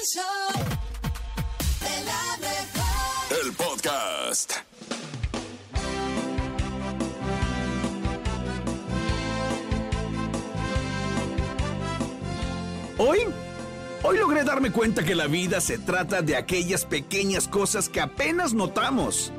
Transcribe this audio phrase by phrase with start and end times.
[0.00, 0.22] El show
[1.80, 3.44] de la mejor.
[3.44, 4.52] El podcast.
[12.96, 13.18] Hoy,
[14.02, 18.54] hoy logré darme cuenta que la vida se trata de aquellas pequeñas cosas que apenas
[18.54, 19.32] notamos.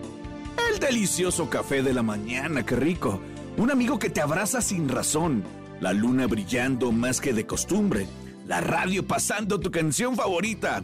[0.72, 3.20] El delicioso café de la mañana, qué rico.
[3.58, 5.44] Un amigo que te abraza sin razón.
[5.80, 8.06] La luna brillando más que de costumbre.
[8.52, 10.84] La radio pasando tu canción favorita.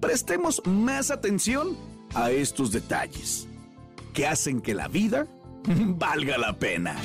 [0.00, 1.76] Prestemos más atención
[2.14, 3.46] a estos detalles
[4.14, 5.26] que hacen que la vida
[5.66, 6.96] valga la pena.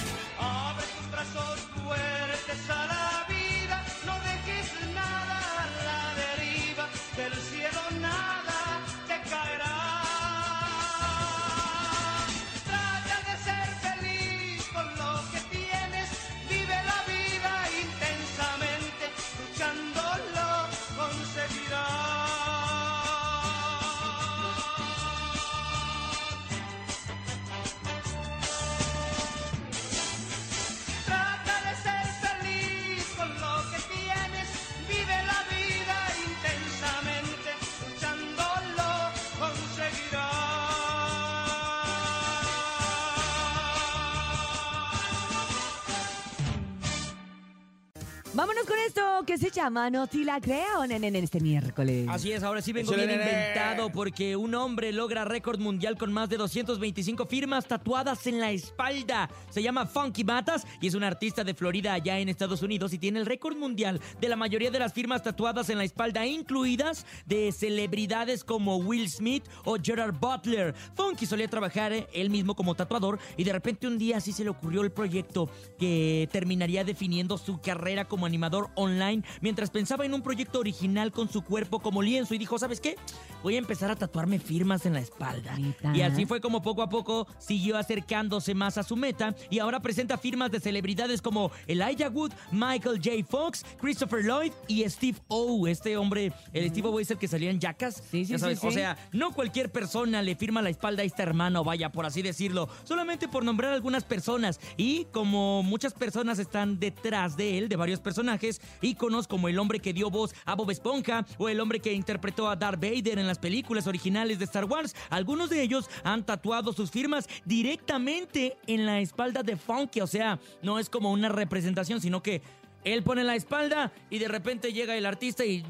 [48.39, 52.05] Vámonos con esto que se llama No te la creo en, en este miércoles.
[52.07, 56.29] Así es, ahora sí vengo bien inventado porque un hombre logra récord mundial con más
[56.29, 59.27] de 225 firmas tatuadas en la espalda.
[59.49, 62.99] Se llama Funky Matas y es un artista de Florida allá en Estados Unidos y
[62.99, 67.07] tiene el récord mundial de la mayoría de las firmas tatuadas en la espalda, incluidas
[67.25, 70.75] de celebridades como Will Smith o Gerard Butler.
[70.93, 74.43] Funky solía trabajar eh, él mismo como tatuador y de repente un día así se
[74.43, 75.49] le ocurrió el proyecto
[75.79, 81.29] que terminaría definiendo su carrera como animador online mientras pensaba en un proyecto original con
[81.29, 82.95] su cuerpo como lienzo y dijo, ¿sabes qué?
[83.43, 85.57] Voy a empezar a tatuarme firmas en la espalda.
[85.93, 89.79] Y así fue como poco a poco siguió acercándose más a su meta y ahora
[89.79, 93.25] presenta firmas de celebridades como Elijah Wood, Michael J.
[93.27, 95.67] Fox, Christopher Lloyd y Steve O.
[95.67, 98.03] Este hombre, el Steve O es el que salía en Jackass.
[98.09, 98.67] Sí, sí, Ya sí, sabes, sí.
[98.67, 102.21] O sea, no cualquier persona le firma la espalda a este hermano, vaya, por así
[102.21, 104.59] decirlo, solamente por nombrar algunas personas.
[104.77, 108.48] Y como muchas personas están detrás de él, de varios personajes,
[108.81, 112.49] íconos como el hombre que dio voz a Bob Esponja o el hombre que interpretó
[112.49, 116.73] a Darth Vader en las películas originales de Star Wars, algunos de ellos han tatuado
[116.73, 120.01] sus firmas directamente en la espalda de Funky.
[120.01, 122.41] O sea, no es como una representación, sino que
[122.83, 125.63] él pone la espalda y de repente llega el artista y...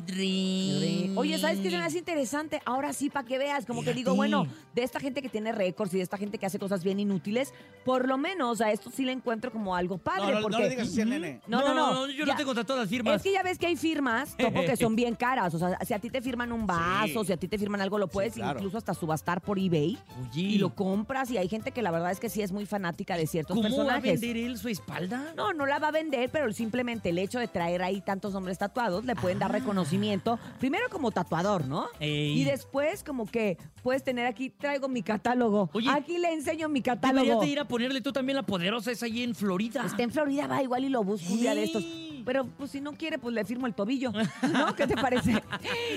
[1.16, 2.62] Oye, ¿sabes qué se me hace interesante?
[2.66, 5.94] Ahora sí, para que veas, como que digo, bueno, de esta gente que tiene récords
[5.94, 7.54] y de esta gente que hace cosas bien inútiles,
[7.84, 10.28] por lo menos a esto sí le encuentro como algo padre.
[10.28, 10.58] No, no, porque...
[10.58, 11.42] no le digas así al nene.
[11.48, 12.08] No, no, no.
[12.10, 13.16] yo Ya- no tengo tatuadas las firmas.
[13.18, 15.54] Es que ya ves que hay firmas, topo, que son bien caras.
[15.54, 17.28] O sea, si a ti te firman un vaso, Sí.
[17.28, 18.60] si a ti te firman algo, lo puedes claro.
[18.60, 19.98] incluso hasta subastar por eBay.
[20.32, 20.42] Oye.
[20.42, 23.18] Y lo compras y hay gente que la verdad es que sí es muy fanática
[23.18, 24.22] de ciertos ¿Cómo va a personajes.
[24.22, 25.34] vender él su espalda?
[25.36, 28.58] No, no la va a vender, pero simplemente el hecho de traer ahí tantos nombres
[28.58, 30.40] tatuados le pueden dar reconocimiento.
[30.60, 31.84] Primero como tatuador, ¿no?
[31.94, 31.98] Ah.
[32.00, 32.42] Ey.
[32.42, 35.70] Y después como que puedes tener aquí, traigo mi catálogo.
[35.74, 37.42] Oye, aquí le enseño mi Deberías catálogo.
[37.42, 39.84] de ir a ponerle tú también la poderosa esa ahí en Florida.
[39.86, 41.84] Está en Florida, va igual y lo busco un día de estos.
[42.26, 44.12] Pero pues si no quiere, pues le firmo el tobillo.
[44.52, 44.76] ¿No?
[44.76, 45.42] ¿Qué te parece?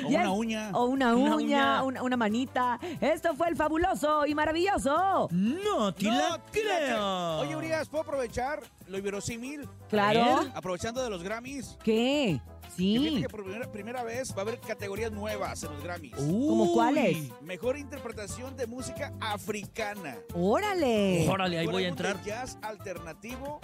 [0.05, 0.71] O Ya una es- uña.
[0.73, 1.83] O una Una uña, uña.
[1.83, 2.79] Una, una manita.
[3.01, 5.29] Esto fue el fabuloso y maravilloso.
[5.33, 7.39] No te No, la creo.
[7.41, 9.69] Oye, Urias, ¿puedo aprovechar lo inverosímil?
[9.91, 10.41] Claro.
[10.55, 11.79] Aprovechando de los Grammys.
[11.83, 12.41] ¿Qué?
[12.77, 13.23] Fíjate Sí.
[13.23, 16.15] que por primera, primera vez va a haber categorías nuevas en los Grammys.
[16.17, 17.31] ¿Cómo cuáles?
[17.43, 20.17] Mejor interpretación de música africana.
[20.35, 21.29] Órale.
[21.29, 22.19] Órale, ahí Mejor voy a entrar.
[22.23, 23.61] de jazz alternativo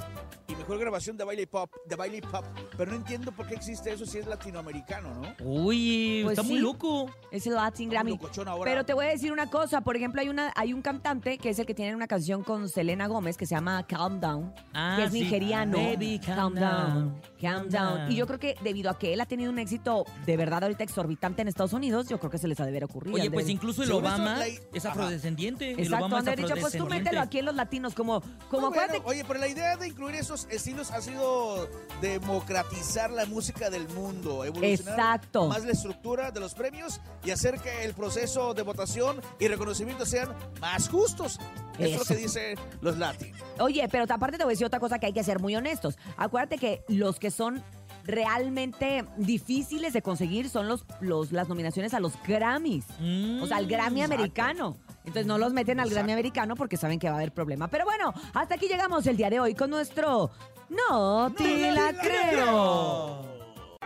[0.49, 2.45] y mejor grabación de baile pop, de baile pop.
[2.77, 5.35] Pero no entiendo por qué existe eso si es latinoamericano, ¿no?
[5.45, 6.63] Uy, Pues está muy sí.
[6.63, 7.11] loco.
[7.31, 8.23] Es el Latin Está muy Grammy.
[8.23, 8.71] locochón ahora.
[8.71, 11.51] Pero te voy a decir una cosa, por ejemplo, hay una hay un cantante que
[11.51, 14.97] es el que tiene una canción con Selena Gómez que se llama Calm Down, Ah,
[14.99, 15.21] que es sí.
[15.23, 15.77] nigeriano.
[15.79, 16.61] Baby, calm down.
[16.61, 17.99] calm Calm down.
[18.01, 18.13] down.
[18.13, 20.84] Y yo creo que debido a que él ha tenido un éxito de verdad ahorita
[20.84, 23.15] exorbitante en Estados Unidos, yo creo que se les ha de ver ocurrir.
[23.15, 25.72] Oye, pues incluso el eso, Obama es afrodescendiente.
[25.72, 28.68] el Exacto, Obama han haber dicho, pues tú mételo aquí en los latinos, como, como
[28.68, 28.83] bueno.
[28.83, 31.68] acuérdate- Oye, pero la idea de incluir esos estilos ha sido
[32.00, 35.48] democratizar la música del mundo, evolucionar Exacto.
[35.48, 40.04] más la estructura de los premios y hacer que el proceso de votación y reconocimiento
[40.04, 40.28] sean
[40.60, 41.39] más justos.
[41.78, 42.15] Eso, es lo Eso.
[42.15, 43.41] que dicen los latinos.
[43.60, 45.97] Oye, pero aparte te voy a decir otra cosa que hay que ser muy honestos.
[46.16, 47.62] Acuérdate que los que son
[48.09, 52.87] realmente difíciles de conseguir son los, los las nominaciones a los Grammys.
[52.99, 54.15] Mm, O sea, al Grammy exacto.
[54.15, 54.77] americano.
[55.05, 57.69] Entonces no los meten al Grammy americano porque saben que va a haber problema.
[57.69, 60.31] Pero bueno, hasta aquí llegamos el día de hoy con nuestro
[60.69, 63.28] No te la creo.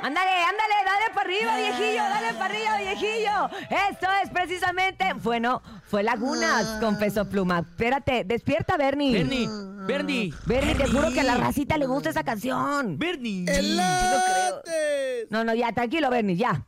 [0.02, 3.50] Ándale, ándale, dale para arriba, viejillo, dale para arriba, conejillo.
[3.90, 7.60] Esto es precisamente, bueno, fue Lagunas con Peso Pluma.
[7.60, 9.12] Espérate, despierta, Bernie.
[9.12, 9.48] Bernie,
[9.86, 12.98] Bernie, Bernie, te juro que a la racita le gusta esa canción.
[12.98, 13.44] Bernie.
[13.48, 15.30] ¡Elotes!
[15.30, 16.66] No, no, ya, tranquilo, Bernie, ya.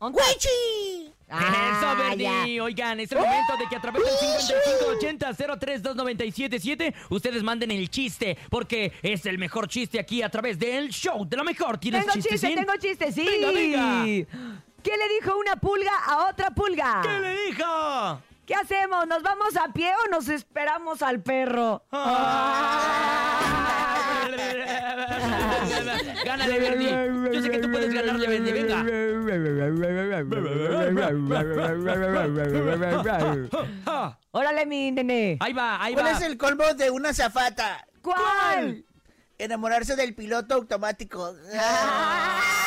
[0.00, 0.85] ¡Wichi!
[1.28, 2.54] Eso, Ah, Bernie.
[2.56, 2.62] ya.
[2.62, 4.14] Oigan, es el momento de que a través del
[5.00, 11.24] 5580-032977 ustedes manden el chiste, porque es el mejor chiste aquí a través del show
[11.28, 11.78] de la mejor.
[11.78, 13.24] ¿Tienes Tengo chiste, chiste, tengo chiste, sí.
[13.26, 14.04] Venga, venga.
[14.82, 17.00] ¿Qué le dijo una pulga a otra pulga?
[17.02, 18.20] ¿Qué le dijo?
[18.46, 19.06] ¿Qué hacemos?
[19.08, 21.82] ¿Nos vamos a pie o nos esperamos al perro?
[26.24, 27.32] Gánale, Bernie.
[27.32, 28.52] Yo sé que tú puedes ganarle, Bernie.
[28.52, 28.84] Venga.
[34.30, 35.38] Órale, mi nene.
[35.40, 36.10] Ahí va, ahí ¿Cuál va.
[36.12, 37.86] es el colmo de una zafata?
[38.00, 38.84] ¿Cuál?
[39.38, 41.34] Enamorarse del piloto automático.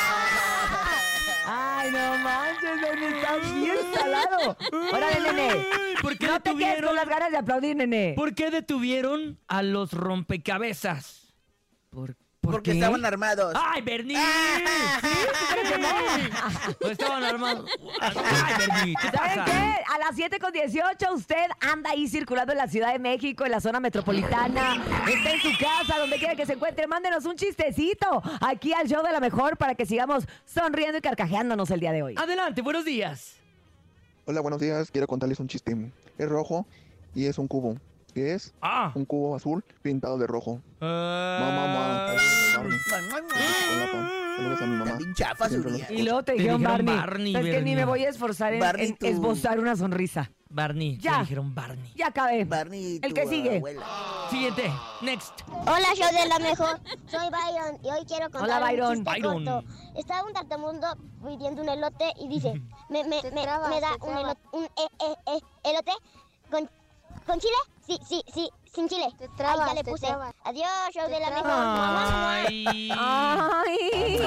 [1.90, 4.58] Ay, no manches, nene, estás bien salado.
[4.94, 5.66] Órale, nene.
[6.02, 6.86] ¿Por qué No te quedes detuvieron?
[6.88, 8.14] con las ganas de aplaudir, nene.
[8.16, 11.34] ¿Por qué detuvieron a los rompecabezas?
[12.50, 13.54] ¿Por, Porque estaban armados.
[13.56, 14.18] ¡Ay, Bernie!
[14.18, 15.08] ¿Sí?
[16.80, 17.70] Pues estaban armados.
[18.02, 18.96] ¡Ay, Bernie!
[19.00, 19.46] ¿Qué ¿Saben pasa?
[19.46, 19.84] qué?
[19.94, 23.52] A las 7 con 18 usted anda ahí circulando en la Ciudad de México, en
[23.52, 24.84] la zona metropolitana.
[25.08, 26.88] Está en su casa, donde quiera que se encuentre.
[26.88, 31.70] Mándenos un chistecito aquí al show de la mejor para que sigamos sonriendo y carcajeándonos
[31.72, 32.16] el día de hoy.
[32.18, 33.36] Adelante, buenos días.
[34.26, 34.90] Hola, buenos días.
[34.92, 35.76] Quiero contarles un chiste.
[36.18, 36.66] Es rojo
[37.14, 37.78] y es un cubo.
[38.14, 38.54] ¿Qué es?
[38.62, 38.92] Ah.
[38.96, 40.62] Un cubo azul pintado de rojo.
[40.80, 42.14] Mamá, mamá.
[42.54, 44.98] Saludos a mi mamá.
[45.16, 46.96] Chafa los Y luego te Te dijeron dijeron Barney.
[46.96, 50.32] Barney, ¿Sabes que Ni me voy a esforzar en, en esbozar una sonrisa.
[50.52, 51.16] Barney, Ya.
[51.16, 51.92] te dijeron Barney.
[51.96, 52.44] Ya acabé.
[52.46, 53.58] Barney, El que sigue.
[53.58, 53.86] abuela.
[54.32, 54.72] Siguiente,
[55.02, 55.42] next.
[55.48, 56.80] Hola, show de la mejor.
[57.06, 58.90] Soy Byron y hoy quiero contar Hola, Byron.
[58.90, 59.46] un chiste Byron.
[59.46, 59.64] corto.
[59.96, 60.88] Estaba un tartamundo
[61.28, 62.54] pidiendo un elote y dice,
[62.90, 65.92] me, me, me, me da un, elote, un e- e- e- elote
[66.50, 66.68] con,
[67.26, 67.54] con chile?
[67.86, 69.06] Sí, sí, sí, sin chile.
[69.40, 70.08] Ahí ya le puse.
[70.44, 71.52] Adiós, show de la mejor.
[71.52, 72.90] Ay.
[72.96, 74.20] Ay.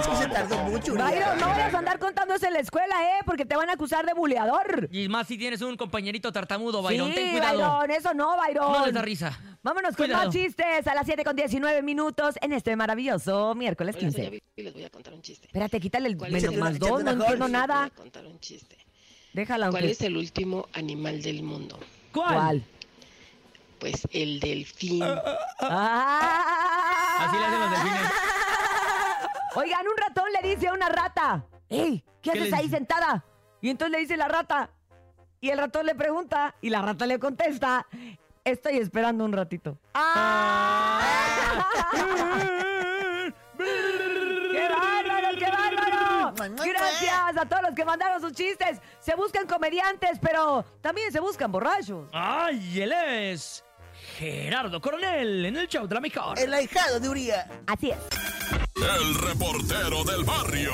[0.00, 0.92] Es que se tardó mucho.
[0.94, 3.22] Byron, no vayas a andar contando eso en la escuela, ¿eh?
[3.26, 4.88] Porque te van a acusar de buleador.
[4.92, 7.08] Y más si tienes un compañerito tartamudo, Byron.
[7.08, 7.58] sí, Ten cuidado.
[7.80, 8.72] Byron, eso no, Byron.
[8.72, 9.38] No les da risa.
[9.62, 10.26] Vámonos con Cuidado.
[10.26, 14.26] más chistes a las 7 con 19 minutos en este maravilloso miércoles Hola, soy 15.
[14.28, 15.46] Abigail y les voy a contar un chiste.
[15.46, 17.84] Espérate, quítale el ¿Cuál menos más dos, no entiendo nada.
[17.86, 18.76] Les voy a contar un chiste.
[19.38, 21.78] Déjala, ¿Cuál es el último animal del mundo?
[22.12, 22.34] ¿Cuál?
[22.34, 22.64] ¿Cuál?
[23.78, 25.00] Pues el delfín.
[25.60, 27.20] Ah.
[27.20, 28.10] Así le hacen los delfines.
[29.54, 32.02] Oigan, un ratón le dice a una rata, ¡Ey!
[32.20, 33.24] ¿Qué, ¿Qué haces ahí sentada?
[33.60, 34.70] Y entonces le dice la rata,
[35.40, 37.86] y el ratón le pregunta, y la rata le contesta,
[38.42, 39.78] estoy esperando un ratito.
[39.94, 41.00] ¡Ah!
[43.56, 45.17] ¡Qué bárbaro,
[46.36, 48.80] Gracias a todos los que mandaron sus chistes.
[49.00, 52.08] Se buscan comediantes, pero también se buscan borrachos.
[52.12, 53.64] ¡Ay, él es
[54.16, 56.38] Gerardo Coronel en el show de la mejor!
[56.38, 57.48] El ahijado de Uriah.
[57.66, 57.98] Así es.
[58.76, 60.72] El reportero del barrio.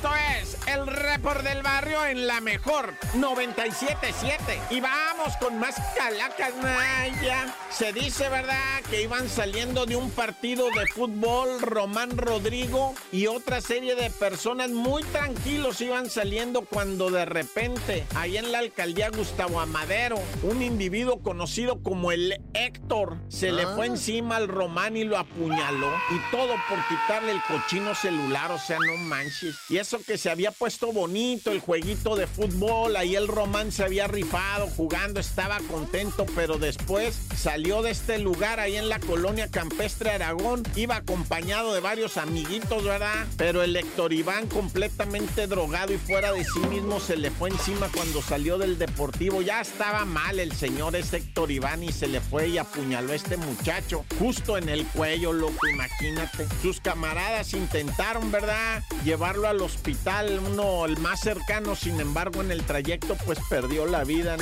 [0.00, 4.58] Esto es el report del barrio en la mejor 977.
[4.70, 7.54] Y vamos con más calacas, Naya.
[7.68, 13.60] Se dice, ¿verdad?, que iban saliendo de un partido de fútbol Román Rodrigo y otra
[13.60, 19.60] serie de personas muy tranquilos iban saliendo cuando de repente, ahí en la alcaldía Gustavo
[19.60, 25.18] Amadero, un individuo conocido como el Héctor se le fue encima al Román y lo
[25.18, 25.92] apuñaló.
[26.10, 29.56] Y todo por quitarle el cochino celular, o sea, no manches.
[29.68, 34.06] Y que se había puesto bonito el jueguito de fútbol, ahí el Román se había
[34.06, 40.10] rifado jugando, estaba contento, pero después salió de este lugar ahí en la colonia campestre
[40.10, 43.26] Aragón, iba acompañado de varios amiguitos, ¿verdad?
[43.36, 47.90] Pero el Héctor Iván completamente drogado y fuera de sí mismo se le fue encima
[47.92, 49.42] cuando salió del deportivo.
[49.42, 53.16] Ya estaba mal el señor ese Héctor Iván y se le fue y apuñaló a
[53.16, 56.46] este muchacho justo en el cuello, loco, imagínate.
[56.62, 58.82] Sus camaradas intentaron, ¿verdad?
[59.04, 64.04] Llevarlo al hospital, uno el más cercano, sin embargo, en el trayecto pues perdió la
[64.04, 64.36] vida.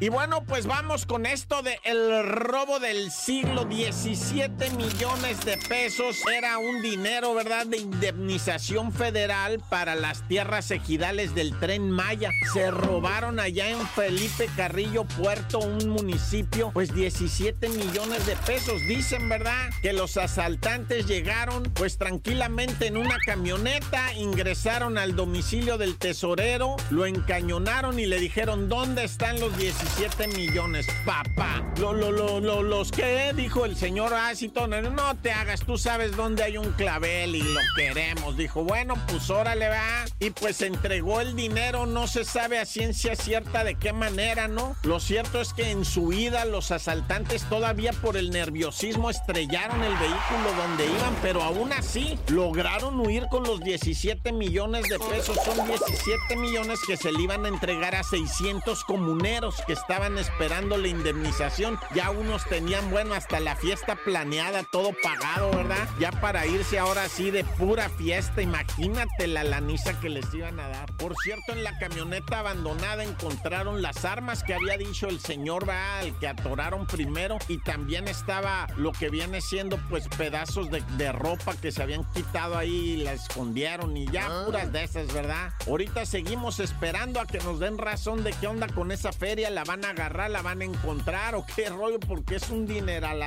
[0.00, 6.18] Y bueno, pues vamos con esto de el robo del siglo, 17 millones de pesos
[6.30, 12.30] era un dinero, ¿verdad?, de indemnización federal para las tierras ejidales del tren Maya.
[12.52, 18.82] Se robaron allá en Felipe Carrillo Puerto, un municipio, pues 17 millones de pesos.
[18.86, 25.96] Dicen, ¿verdad?, que los asaltantes llegaron pues tranquilamente en una camioneta, ingresaron al domicilio del
[25.96, 31.62] tesorero, lo encañonaron y le dijeron, ¿dónde están los 17 millones, papá?
[31.78, 36.16] Lo, lo, lo, lo, los que dijo el señor Asito, no te hagas, tú sabes
[36.16, 38.36] dónde hay un clavel y lo queremos.
[38.36, 40.04] Dijo, bueno, pues órale, va.
[40.18, 44.74] Y pues entregó el dinero, no se sabe a ciencia cierta de qué manera, ¿no?
[44.82, 49.94] Lo cierto es que en su ida los asaltantes todavía por el nerviosismo estrellaron el
[49.94, 55.38] vehículo donde iban, pero aún así lograron huir con los 17 millones de pesos.
[55.44, 60.76] Son 17 millones que se le iban a entregar a 600 comuneros que estaban esperando
[60.76, 61.78] la indemnización.
[61.94, 65.88] Ya unos tenían, bueno, hasta la fiesta planeada, todo pagado, ¿verdad?
[65.98, 68.42] Ya para irse ahora sí de pura fiesta.
[68.42, 70.94] Imagínate la laniza que les iban a dar.
[70.96, 75.98] Por cierto, en la camioneta abandonada encontraron las armas que había dicho el señor va
[75.98, 81.54] al que atoraron primero y también estaba lo que viene siendo pues pedazos de ropa
[81.56, 85.52] que se habían quitado ahí y la escondieron y ya puras de esas, ¿verdad?
[85.66, 89.64] Ahorita seguimos esperando a que nos den razón de qué onda con esa feria, la
[89.64, 93.20] van a agarrar, la van a encontrar o qué rollo, porque es un dineral,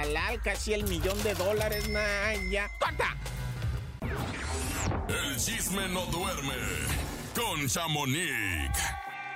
[0.43, 2.69] casi el millón de dólares, nah, ya.
[2.79, 3.17] ¡Corta!
[5.09, 6.53] El chisme no duerme
[7.35, 8.71] con Chamonix.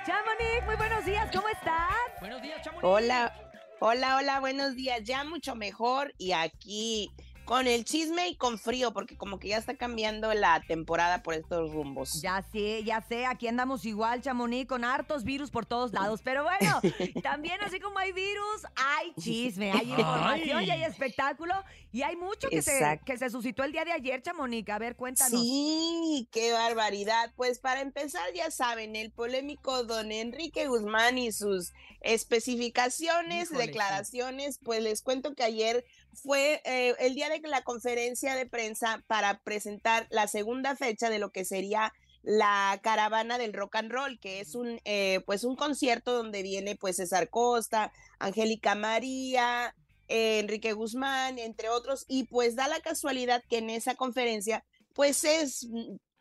[0.06, 1.96] Chamonix, muy buenos días, ¿cómo estás?
[2.20, 2.84] Buenos días, Chamonix.
[2.86, 3.36] Hola,
[3.80, 5.02] hola, hola, buenos días.
[5.04, 7.12] Ya mucho mejor y aquí
[7.46, 11.34] con el chisme y con frío, porque como que ya está cambiando la temporada por
[11.34, 12.22] estos rumbos.
[12.22, 16.22] Ya sé, ya sé, aquí andamos igual, Chamonix, con hartos virus por todos lados.
[16.24, 16.80] Pero bueno,
[17.24, 21.54] también así como hay virus, hay chisme, hay información y hay espectáculo.
[21.92, 24.68] Y hay mucho que se, que se suscitó el día de ayer, Chamonix.
[24.70, 25.40] A ver, cuéntanos.
[25.40, 27.32] Sí, qué barbaridad.
[27.36, 31.72] Pues para empezar, ya saben, el polémico don Enrique Guzmán y sus
[32.02, 33.56] especificaciones, sí.
[33.56, 39.04] declaraciones, pues les cuento que ayer fue eh, el día de la conferencia de prensa
[39.08, 44.20] para presentar la segunda fecha de lo que sería la caravana del rock and roll,
[44.20, 49.76] que es un eh, pues un concierto donde viene pues César Costa, Angélica María,
[50.08, 55.24] eh, Enrique Guzmán, entre otros, y pues da la casualidad que en esa conferencia pues
[55.26, 55.68] es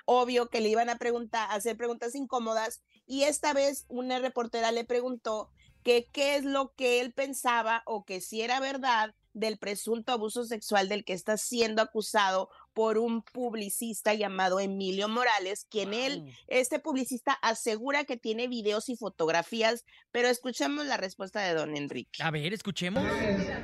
[0.04, 4.84] obvio que le iban a preguntar, hacer preguntas incómodas, y esta vez una reportera le
[4.84, 5.50] preguntó
[5.84, 10.44] que qué es lo que él pensaba o que si era verdad del presunto abuso
[10.44, 16.78] sexual del que está siendo acusado por un publicista llamado Emilio Morales, quien él, este
[16.78, 22.22] publicista, asegura que tiene videos y fotografías, pero escuchemos la respuesta de don Enrique.
[22.22, 23.04] A ver, escuchemos.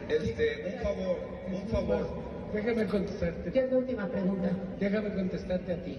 [0.09, 1.19] Este, un favor,
[1.53, 2.39] un favor.
[2.53, 3.53] Déjame contestarte.
[3.53, 4.51] ¿Qué es la última pregunta?
[4.81, 5.99] Déjame contestarte a ti.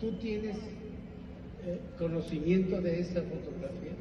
[0.00, 0.56] ¿Tú tienes
[1.64, 3.92] eh, conocimiento de esa fotografía?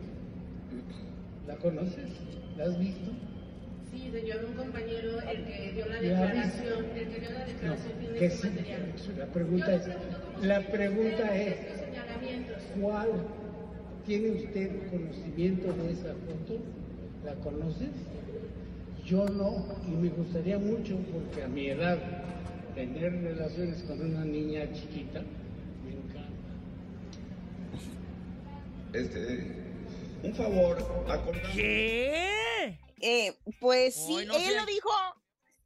[1.48, 2.10] ¿La conoces?
[2.56, 3.12] ¿La has visto?
[4.08, 7.94] Sí, señor, un compañero, el que dio la declaración, el que dio la No, declaración
[8.00, 8.48] tiene que ese sí.
[8.48, 8.94] material.
[9.18, 9.88] La pregunta es,
[10.42, 11.56] la pregunta es.
[12.80, 13.10] ¿cuál
[14.06, 16.62] tiene usted conocimiento de esa foto?
[17.26, 17.90] ¿La conoces?
[19.06, 21.98] Yo no, y me gustaría mucho porque a mi edad
[22.76, 25.22] tener relaciones con una niña chiquita
[25.84, 26.32] me encanta.
[28.94, 29.48] Este,
[30.24, 30.78] un favor,
[31.10, 31.52] acordar.
[31.54, 32.78] ¿Qué?
[33.02, 34.56] Eh, pues sí, no él sé.
[34.56, 34.90] lo dijo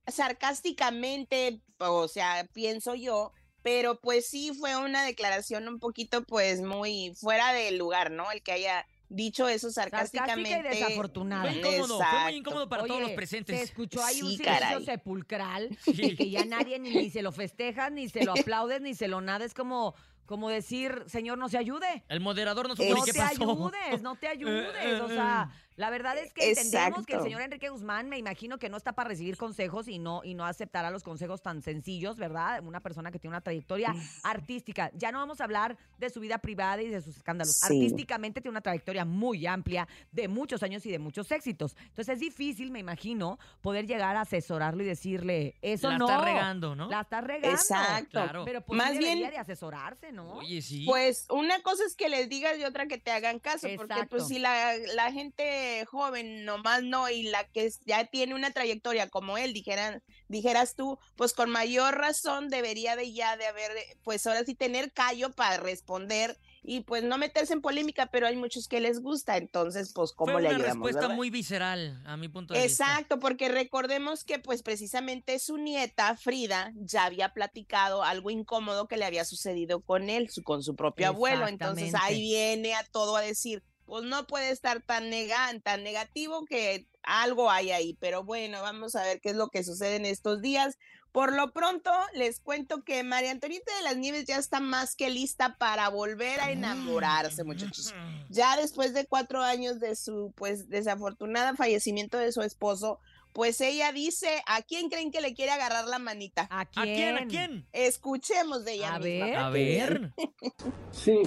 [0.08, 7.14] sarcásticamente, o sea, pienso yo, pero pues sí fue una declaración un poquito pues muy
[7.16, 8.32] fuera de lugar, ¿no?
[8.32, 10.78] El que haya dicho eso Sarcástica sarcásticamente.
[10.78, 11.44] y desafortunada.
[11.52, 12.36] Fue incómodo, fue muy Exacto.
[12.38, 13.58] incómodo para todos los presentes.
[13.58, 14.86] Se escuchó ahí un silencio caray.
[14.86, 18.96] sepulcral de que ya nadie ni, ni se lo festeja, ni se lo aplaude, ni
[18.96, 19.44] se lo nada.
[19.46, 19.96] Es como,
[20.32, 22.04] como decir, señor, no se ayude.
[22.08, 23.52] El moderador no supo No ni qué te pasó.
[23.52, 25.02] ayudes, no te ayudes.
[25.02, 28.70] O sea, la verdad es que entendemos que el señor Enrique Guzmán, me imagino que
[28.70, 32.64] no está para recibir consejos y no, y no aceptará los consejos tan sencillos, ¿verdad?
[32.64, 34.90] Una persona que tiene una trayectoria artística.
[34.94, 37.56] Ya no vamos a hablar de su vida privada y de sus escándalos.
[37.56, 37.66] Sí.
[37.66, 41.76] Artísticamente tiene una trayectoria muy amplia, de muchos años y de muchos éxitos.
[41.88, 46.10] Entonces es difícil, me imagino, poder llegar a asesorarlo y decirle, eso La no.
[46.10, 46.90] está regando, ¿no?
[46.90, 47.50] La está regando.
[47.50, 48.12] Exacto.
[48.12, 48.46] Claro.
[48.46, 50.21] Pero pues Más bien- debería de asesorarse, ¿no?
[50.30, 50.86] Oye, sí.
[50.86, 54.28] Pues una cosa es que les digas y otra que te hagan caso, porque pues
[54.28, 59.38] si la, la gente joven nomás no y la que ya tiene una trayectoria como
[59.38, 63.72] él, dijeran, dijeras tú, pues con mayor razón debería de ya de haber,
[64.04, 68.36] pues ahora sí tener callo para responder y pues no meterse en polémica, pero hay
[68.36, 70.76] muchos que les gusta, entonces pues cómo Fue le una ayudamos.
[70.78, 71.16] respuesta verdad?
[71.16, 72.84] muy visceral, a mi punto de vista.
[72.86, 78.98] Exacto, porque recordemos que pues precisamente su nieta Frida ya había platicado algo incómodo que
[78.98, 83.16] le había sucedido con él, su- con su propio abuelo, entonces ahí viene a todo
[83.16, 88.24] a decir, pues no puede estar tan nega- tan negativo que algo hay ahí, pero
[88.24, 90.78] bueno, vamos a ver qué es lo que sucede en estos días
[91.12, 95.10] Por lo pronto, les cuento que María Antonieta de las Nieves ya está más que
[95.10, 97.94] lista para volver a enamorarse, muchachos.
[98.30, 103.00] Ya después de cuatro años de su, pues, desafortunada fallecimiento de su esposo,
[103.34, 106.48] pues ella dice, ¿a quién creen que le quiere agarrar la manita?
[106.50, 107.18] ¿A quién?
[107.18, 107.68] ¿A quién?
[107.74, 109.26] Escuchemos de ella A misma.
[109.26, 109.36] ver.
[109.38, 110.14] A ver.
[110.94, 111.22] Sí.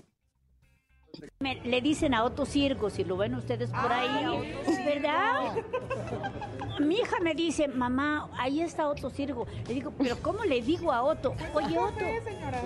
[1.40, 5.54] Me- le dicen a Otto Cirgo, si lo ven ustedes por ahí, ¿verdad?
[6.80, 9.46] Mi hija me dice, mamá, ahí está Otto Cirgo.
[9.68, 11.34] Le digo, pero ¿cómo le digo a Otto?
[11.54, 12.04] Oye, Otto.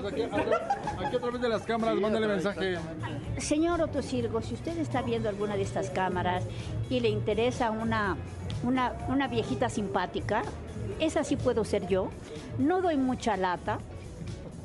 [0.00, 2.78] Pues aquí, aquí a través de las cámaras, mándale mensaje.
[3.38, 6.44] Señor Otto Cirgo, si usted está viendo alguna de estas cámaras
[6.88, 8.16] y le interesa una,
[8.62, 10.42] una, una viejita simpática,
[11.00, 12.08] esa sí puedo ser yo.
[12.58, 13.78] No doy mucha lata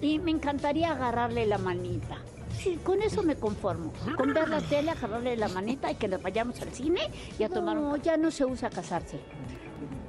[0.01, 2.17] y me encantaría agarrarle la manita.
[2.63, 3.91] Sí, con eso me conformo.
[4.17, 7.01] Con ver la tele, agarrarle la manita y que nos vayamos al cine
[7.37, 7.89] y a tomar un...
[7.89, 9.19] No, ya no se usa casarse.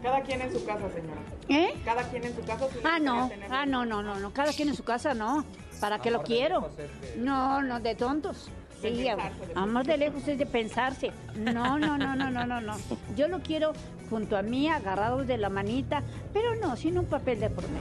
[0.03, 1.21] Cada quien en su casa, señora.
[1.49, 1.75] ¿Eh?
[1.85, 2.69] Cada quien en su casa.
[2.71, 5.45] sí Ah, no, tener- ah, no, no, no, no, cada quien en su casa, no.
[5.81, 6.69] ¿Para qué lo quiero?
[7.17, 8.49] No, no, de tontos.
[8.83, 9.07] De Sí,
[9.55, 11.11] amor de lejos es de pensarse.
[11.37, 12.77] No, no, no, no, no, no, no.
[13.17, 13.73] Yo lo quiero
[14.11, 16.03] junto a mí, agarrados de la manita,
[16.35, 17.81] pero no, sin un papel de por medio.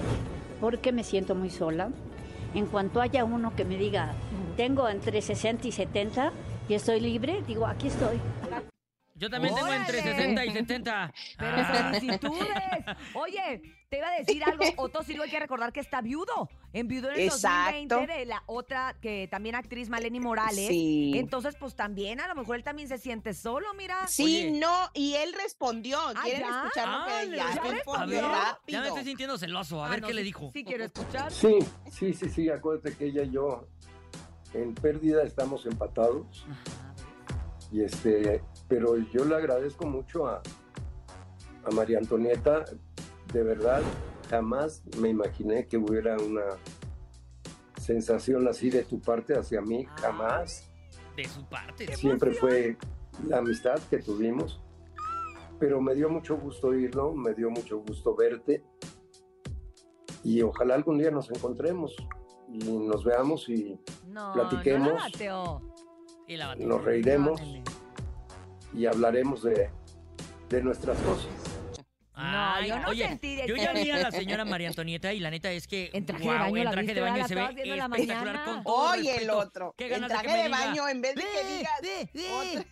[0.62, 1.89] Porque me siento muy sola.
[2.56, 4.13] En cuanto haya uno que me diga,
[4.55, 6.31] tengo entre 60 y 70
[6.69, 8.19] y estoy libre, digo, aquí estoy.
[9.15, 10.15] Yo también tengo entre ¡Órale!
[10.15, 11.13] 60 y 70.
[11.38, 11.91] Pero Ah.
[11.93, 12.48] solicitudes.
[13.13, 14.65] Oye, te iba a decir algo.
[14.77, 16.50] Otto Sirgo hay que recordar que está viudo.
[16.74, 17.95] Enviudó en el Exacto.
[18.00, 20.67] 2020 de la otra, que también actriz Maleni Morales.
[20.67, 21.13] Sí.
[21.15, 24.07] Entonces, pues también, a lo mejor él también se siente solo, mira.
[24.07, 26.00] Sí, no, y él respondió.
[26.24, 26.63] ¿Quieren ¿ya?
[26.65, 28.25] escuchar lo Ah, que le- ya a ver, respondió ver.
[28.31, 28.57] rápido?
[28.67, 29.81] Ya me estoy sintiendo celoso.
[29.83, 30.50] A Ah, ver no, qué le dijo.
[30.53, 31.31] Sí, quiero escuchar.
[31.31, 31.60] Sí,
[31.91, 33.67] sí, sí, sí, acuérdate que ella y yo
[34.53, 36.45] en pérdida estamos empatados.
[37.72, 40.41] Y este, pero yo le agradezco mucho a,
[41.65, 42.65] a María Antonieta,
[43.33, 43.81] de verdad,
[44.29, 46.43] jamás me imaginé que hubiera una
[47.79, 50.69] sensación así de tu parte hacia mí, jamás.
[51.17, 51.95] De su parte.
[51.95, 52.77] Siempre fue
[53.27, 54.62] la amistad que tuvimos,
[55.60, 58.63] pero me dio mucho gusto oírlo, me dio mucho gusto verte
[60.24, 61.95] y ojalá algún día nos encontremos
[62.53, 64.88] nos veamos y No, platiquemos.
[64.88, 65.62] no la bateo.
[66.27, 67.42] Y la nos reiremos
[68.74, 69.70] y hablaremos de,
[70.50, 71.27] de nuestras cosas.
[72.16, 75.20] Ay, yo no oye, sentí de yo ya vi a la señora María Antonieta y
[75.20, 78.46] la neta es que En traje de baño en traje de baño se ve espectacular
[78.46, 79.37] con todo Oye, el respeto.
[79.39, 79.75] otro.
[79.77, 82.66] Qué En ganas de que traje de baño, en vez de que digas.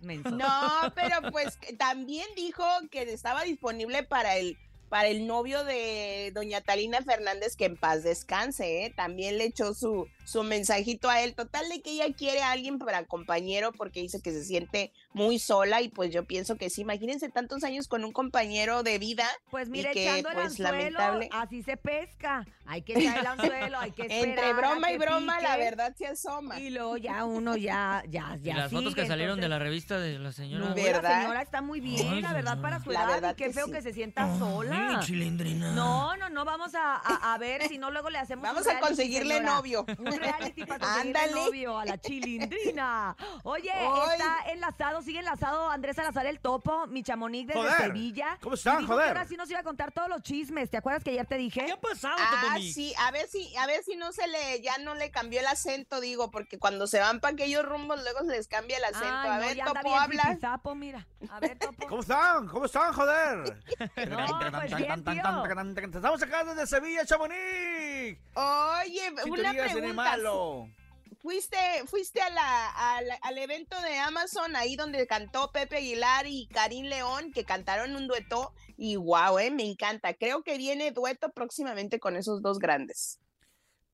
[0.30, 4.56] No, pero pues también dijo que estaba disponible para el
[4.88, 8.92] para el novio de doña Talina Fernández, que en paz descanse, ¿eh?
[8.94, 11.34] También le echó su, su mensajito a él.
[11.34, 15.38] Total de que ella quiere a alguien para compañero porque dice que se siente muy
[15.38, 16.82] sola y pues yo pienso que sí.
[16.82, 19.24] Imagínense tantos años con un compañero de vida.
[19.50, 21.28] Pues mira, y que, echando el pues, anzuelo, lamentable.
[21.32, 22.44] así se pesca.
[22.66, 24.28] Hay que echar el anzuelo, hay que esperar.
[24.28, 26.60] Entre broma y broma, la verdad se asoma.
[26.60, 29.98] Y luego ya uno ya, ya, Y ya las fotos que salieron de la revista
[29.98, 30.68] de la señora.
[30.68, 31.02] No, ¿Verdad?
[31.02, 33.08] la señora está muy bien, Ay, la verdad, para su La edad.
[33.14, 33.72] verdad y qué que feo sí.
[33.72, 34.98] que se sienta sola.
[34.98, 35.72] Ay, chilindrina.
[35.72, 38.78] No, no, no, vamos a, a- a ver si no luego le hacemos Vamos a
[38.80, 39.86] conseguirle novio.
[40.18, 41.32] Un reality para Ándale.
[41.32, 43.16] novio a la chilindrina.
[43.44, 43.86] Oye, Ay.
[44.18, 47.76] está enlazado, sigue enlazado Andrés Salazar el Topo, mi chamonix desde Joder.
[47.78, 48.38] Sevilla.
[48.40, 49.04] ¿Cómo están, joder?
[49.04, 50.70] que ahora sí nos iba a contar todos los chismes.
[50.70, 51.64] ¿Te acuerdas que ayer te dije?
[51.64, 54.78] ¿Qué ha pasado, Ah, sí, a ver si, a ver si no se le, ya
[54.78, 58.32] no le cambió el acento, digo, porque cuando se van para aquellos rumbos luego se
[58.32, 59.06] les cambia el acento.
[59.06, 60.22] Ay, a no, ver, Topo, habla.
[60.24, 61.06] zipizapo, mira.
[61.30, 61.86] A ver, Topo.
[61.88, 62.46] ¿Cómo están?
[62.48, 63.58] ¿Cómo están, joder?
[64.08, 65.88] No, pues bien, tío.
[65.98, 68.18] Estamos acá desde Sevilla, Chamonix.
[68.34, 70.07] Oye, una el pregunta.
[70.10, 70.68] Malo.
[71.20, 76.26] Fuiste, fuiste a la, a la- al evento de Amazon, ahí donde cantó Pepe Aguilar
[76.28, 80.14] y Karim León, que cantaron un dueto, y wow, eh, me encanta.
[80.14, 83.18] Creo que viene dueto próximamente con esos dos grandes.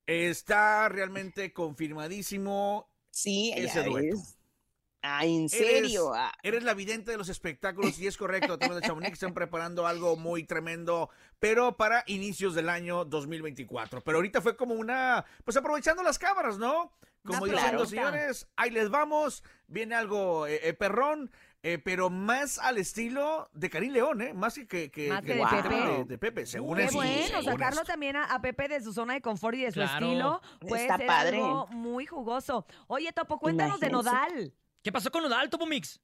[0.07, 4.17] Está realmente confirmadísimo Sí, ese dueto.
[5.07, 6.15] Ah, ¿en serio?
[6.15, 6.33] Eres, Ah.
[6.43, 10.17] eres la vidente de los espectáculos y es correcto, temas de Chamonix están preparando algo
[10.17, 14.01] muy tremendo, pero para inicios del año 2024.
[14.01, 16.91] Pero ahorita fue como una, pues aprovechando las cámaras, ¿no?
[17.23, 21.31] Como Una diciendo, señores, ahí les vamos, viene algo eh, eh, perrón,
[21.63, 24.35] eh, pero más al estilo de Karim León, ¿eh?
[24.35, 25.75] Más que, que, que- Más que que de Pepe.
[25.75, 26.97] de, de Pepe, según Qué eso.
[26.97, 27.93] bueno, según sacarlo esto.
[27.93, 30.07] también a, a Pepe de su zona de confort y de su Claro.
[30.07, 30.43] estilo.
[30.61, 31.37] Puede Está ser padre.
[31.39, 32.67] algo muy jugoso.
[32.89, 33.89] Oye, Topo, cuéntanos de.
[33.89, 34.53] Nodal.
[34.85, 35.99] ¿Qué pasó con Nodal, Topomix?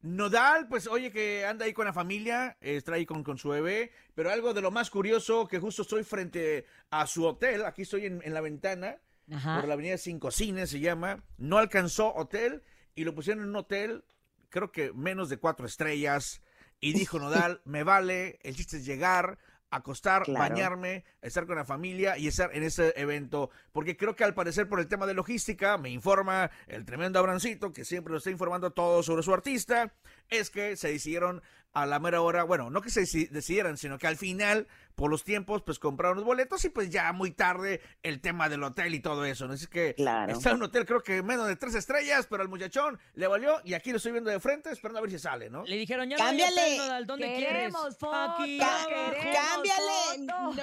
[0.00, 3.90] Nodal, pues oye que anda ahí con la familia, está ahí con, con su bebé,
[4.14, 8.06] pero algo de lo más curioso que justo estoy frente a su hotel, aquí estoy
[8.06, 8.98] en, en la ventana,
[9.32, 9.56] Ajá.
[9.56, 12.62] por la avenida Cinco Cines se llama, no alcanzó hotel
[12.94, 14.04] y lo pusieron en un hotel,
[14.48, 16.40] creo que menos de cuatro estrellas,
[16.78, 19.38] y dijo Nodal, me vale, el chiste es llegar
[19.76, 20.38] acostar, Claro.
[20.40, 23.50] bañarme, estar con la familia y estar en ese evento.
[23.72, 27.72] Porque creo que al parecer por el tema de logística, me informa el tremendo Abrancito,
[27.72, 29.92] que siempre lo está informando todo sobre su artista,
[30.28, 31.42] es que se decidieron
[31.74, 35.10] a la mera hora, bueno, no que se deci- decidieran, sino que al final, por
[35.10, 38.94] los tiempos, pues compraron los boletos y pues ya muy tarde el tema del hotel
[38.94, 39.48] y todo eso.
[39.48, 39.54] ¿no?
[39.54, 43.00] Así que está en un hotel creo que menos de tres estrellas, pero al muchachón
[43.14, 45.64] le valió y aquí lo estoy viendo de frente esperando a ver si sale, ¿no?
[45.64, 46.76] Le dijeron, ya Cámbiale.
[46.78, 47.48] no hotel, ¿dónde quieres?
[47.48, 48.88] Queremos fotos, Aquí Ca- abajo.
[48.88, 50.54] queremos cámbiale, no,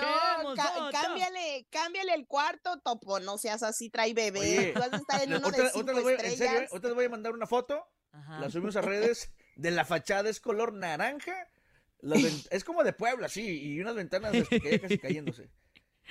[0.56, 0.90] ca- foto.
[0.92, 4.40] cámbiale, cámbiale el cuarto, topo, no seas así, trae bebé.
[4.40, 6.72] Oye, Tú estar en uno ahorita- de cinco les voy- en serio, estrellas.
[6.74, 6.80] ¿eh?
[6.82, 7.86] les voy a mandar una foto,
[8.40, 11.48] la subimos a redes, de la fachada es color naranja,
[12.50, 15.50] es como de Puebla, sí, y unas ventanas que casi cayéndose.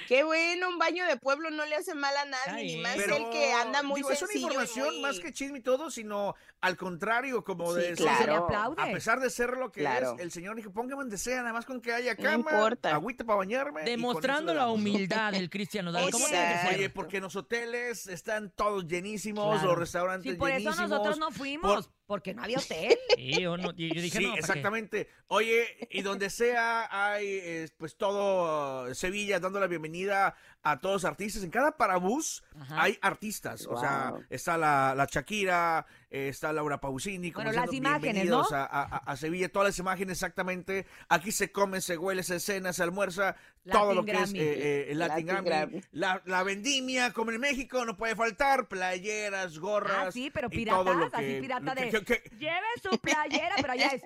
[0.09, 3.17] Qué bueno, un baño de pueblo no le hace mal a nadie, ni más Pero,
[3.17, 6.35] el que anda muy digo, es una información muy- más que chisme y todo, sino
[6.63, 8.47] al contrario, como Sí, de claro.
[8.79, 10.15] A pesar de ser lo que Claro.
[10.15, 12.95] es, el señor dijo, póngame donde sea, nada más con que haya No cama, importa.
[12.95, 13.83] agüita para bañarme.
[13.83, 16.11] eso Demostrando la humildad del Cristian Nodal.
[16.11, 16.25] ¿Cómo?
[16.25, 19.69] Oye, porque los hoteles están todos llenísimos, Claro.
[19.71, 20.89] los restaurantes Sí, por eso llenísimos.
[20.89, 22.99] nosotros no fuimos, porque no había hotel.
[23.15, 24.41] Sí, o no, yo dije, sí, no, ¿para qué?
[24.41, 25.09] exactamente.
[25.29, 31.05] Oye, y donde sea hay eh, pues todo Sevilla dando la bienvenida a todos los
[31.05, 31.45] artistas.
[31.45, 32.83] En cada parabús Ajá.
[32.83, 33.65] hay artistas.
[33.69, 37.31] O sea, está la, la Shakira, eh, está Laura Pausini.
[37.33, 38.57] como Bueno, las imágenes, "Bienvenidos ¿no?
[38.57, 40.87] A, a- a Sevilla, todas las imágenes exactamente.
[41.09, 43.37] Aquí se come, se huele, se cena, se almuerza.
[43.71, 44.39] todo Latin lo que es Grammy.
[44.41, 45.71] eh, eh, el Latin, Latin Grammy.
[45.73, 45.85] Grammy.
[45.93, 48.69] La, la vendimia, como en México, no puede faltar.
[48.69, 50.09] Playeras, gorras.
[50.09, 51.91] Ah, sí, pero y todo piratas, lo que- así pirata que- de...
[51.91, 54.03] que- que- Lleve su playera, pero allá es...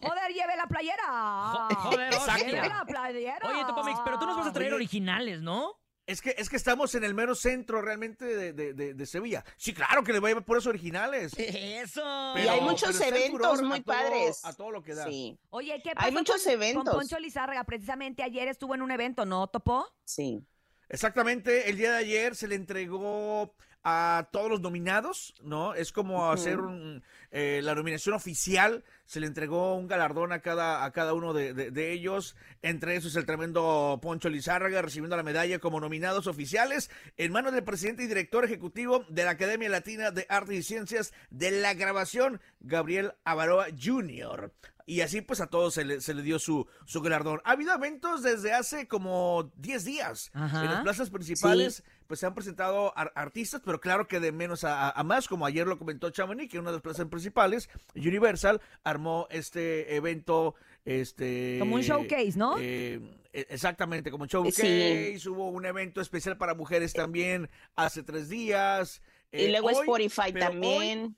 [0.00, 1.68] Joder, lleve la playera.
[1.76, 2.10] joder.
[2.46, 3.48] Lleve la playera.
[3.48, 4.76] Oye, Topomix, pero tú nos vas a traer Oye.
[4.76, 5.74] originales, ¿no?
[6.04, 9.44] Es que, es que estamos en el mero centro realmente de, de- de- de Sevilla.
[9.56, 11.32] Sí, claro que le voy a llevar puros originales.
[11.38, 12.02] Eso.
[12.36, 14.44] Y hay muchos eventos muy a todo- padres.
[14.44, 15.04] A todo lo que da.
[15.06, 16.84] Sí, Oye, ¿qué Hay muchos con, eventos.
[16.84, 17.62] con Poncho Lizárraga?
[17.64, 19.86] Precisamente ayer estuvo en un evento, ¿no, Topo?
[20.04, 20.44] sí.
[20.88, 23.54] Exactamente, el día de ayer se le entregó
[23.84, 25.74] a todos los nominados, ¿no?
[25.74, 30.84] Es como hacer un, eh, la nominación oficial, se le entregó un galardón a cada,
[30.84, 35.22] a cada uno de, de- de ellos, entre esos el tremendo Poncho Lizárraga recibiendo la
[35.24, 40.10] medalla como nominados oficiales en manos del presidente y director ejecutivo de la Academia Latina
[40.12, 44.52] de Artes y Ciencias de la Grabación, Gabriel Avaroa Jr.
[44.92, 47.40] Y así pues a todos se le, se le dio su, su galardón.
[47.44, 50.30] Ha habido eventos desde hace como 10 días.
[50.34, 50.64] Ajá.
[50.64, 54.64] En las plazas principales pues se han presentado ar- artistas, pero claro que de menos
[54.64, 59.26] a, más, como ayer lo comentó Chamonix, que una de las plazas principales, Universal, armó
[59.30, 61.56] este evento, este...
[61.58, 62.58] Como un showcase, ¿no?
[62.58, 63.00] eh,
[63.32, 69.00] eh, exactamente, como un showcase, hubo un evento especial para mujeres también hace tres días.
[69.30, 71.16] Y eh, luego hoy, Spotify hoy, también.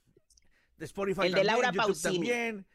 [0.77, 2.13] de Spotify El de Laura YouTube Pausini.
[2.15, 2.65] también.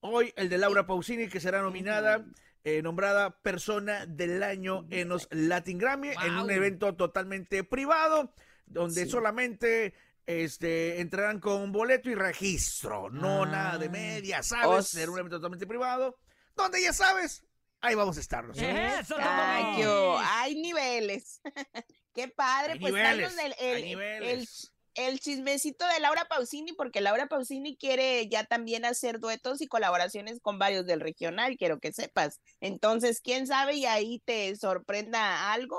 [0.00, 2.24] Hoy el de Laura Pausini, que será nominada,
[2.64, 8.32] eh, nombrada persona del año en los Latin Grammy, en un evento totalmente privado,
[8.66, 9.10] donde Sí.
[9.10, 9.94] solamente
[10.30, 13.46] este, entrarán con boleto y registro, no Ah.
[13.46, 14.66] nada de media, ¿sabes?
[14.66, 16.18] Oh, Será un evento totalmente privado,
[16.54, 17.46] donde ya sabes,
[17.80, 18.44] ahí vamos a estar.
[18.44, 18.52] ¿no?
[18.52, 19.82] Eso, Ay,
[20.22, 21.40] hay niveles.
[22.14, 24.30] Qué padre, Hay pues niveles, el- hay niveles.
[24.30, 29.66] el- el chismecito de Laura Pausini, porque Laura Pausini quiere ya también hacer duetos y
[29.68, 32.40] colaboraciones con varios del regional, quiero que sepas.
[32.60, 35.78] Entonces, quién sabe y ahí te sorprenda algo,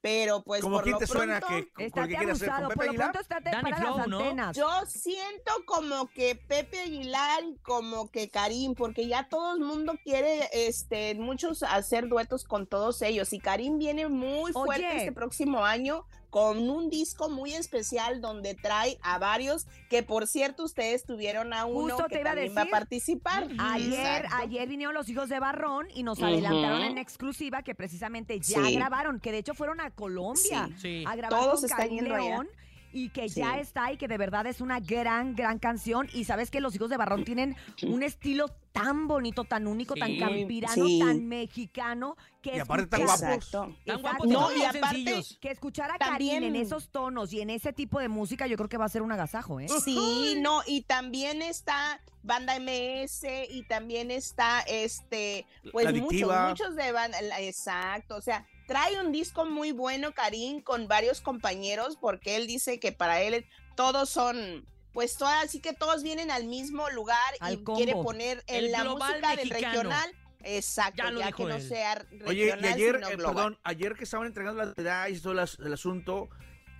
[0.00, 2.68] pero pues Como por quién lo te suena pronto- que Estate que quiere hacer abusado,
[2.68, 3.12] con por Pepe lo Aguilar.
[3.12, 4.18] pronto estate Danny para las ¿no?
[4.18, 4.56] antenas.
[4.56, 9.94] Yo siento como que Pepe Aguilar y como que Karim, porque ya todo el mundo
[10.04, 13.32] quiere, este, muchos hacer duetos con todos ellos.
[13.32, 14.96] Y Karim viene muy fuerte Oye.
[14.98, 20.64] este próximo año con un disco muy especial donde trae a varios, que por cierto
[20.64, 23.46] ustedes tuvieron a uno Justo que te iba a va a participar.
[23.56, 24.36] Ayer, Exacto.
[24.42, 28.74] ayer vinieron los hijos de Barrón y nos adelantaron en exclusiva que precisamente ya Sí.
[28.74, 30.74] grabaron, que de hecho furon a Colombia Sí.
[30.80, 31.04] Sí.
[31.06, 32.48] a grabar Todos con están allá.
[32.96, 33.40] Y que Sí.
[33.40, 36.08] ya está y que de verdad es una gran, gran canción.
[36.14, 40.16] Y sabes que los hijos de Barrón tienen un estilo tan bonito, tan único, tan
[40.16, 41.00] campirano, Sí.
[41.00, 43.22] tan mexicano, que Y aparte tan guapos.
[43.22, 43.76] Exacto.
[43.84, 45.22] Tan guapos, No, y aparte-.
[45.40, 48.56] Que escuchar a También- Karim en esos tonos y en ese tipo de música, yo
[48.56, 49.66] creo que va a ser un agasajo, ¿eh?
[49.84, 56.48] Sí, no, y también está Banda MS y también está este, pues muchos, Adictiva.
[56.48, 61.96] muchos de banda, exacto, o sea, trae un disco muy bueno, Karim, con varios compañeros,
[62.00, 63.46] porque él dice que para él
[63.76, 68.04] todos son, pues todas, así que todos vienen al mismo lugar Al y quiere combo.
[68.08, 69.74] poner en El la música del mexicano.
[69.74, 70.12] regional.
[70.46, 71.62] Exacto, Ya ya, lo que dijo no él.
[71.68, 73.34] sea regional, Oye, y ayer, sino eh, global.
[73.34, 76.28] perdón, ayer que estaban entregando las medallas y todo el asunto,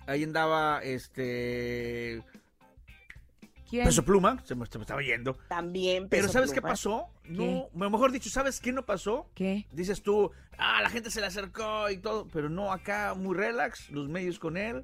[0.05, 2.23] ahí andaba este
[3.69, 3.85] ¿Quién?
[3.85, 5.37] Peso Pluma, se me, se me estaba yendo.
[5.47, 6.07] También.
[6.09, 7.07] Pero Peso ¿sabes qué pasó?
[7.27, 9.29] No, mejor dicho, ¿sabes qué no pasó?
[9.33, 9.65] ¿Qué?
[9.71, 13.89] Dices tú, ah, la gente se le acercó y todo, pero no, acá muy relax,
[13.89, 14.83] los medios con él.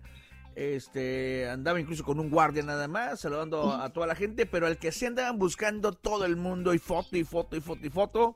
[0.55, 4.77] Este, andaba incluso con un guardia nada más, saludando a toda la gente, pero al
[4.77, 8.35] que se andaban buscando todo el mundo y foto y foto y foto y foto,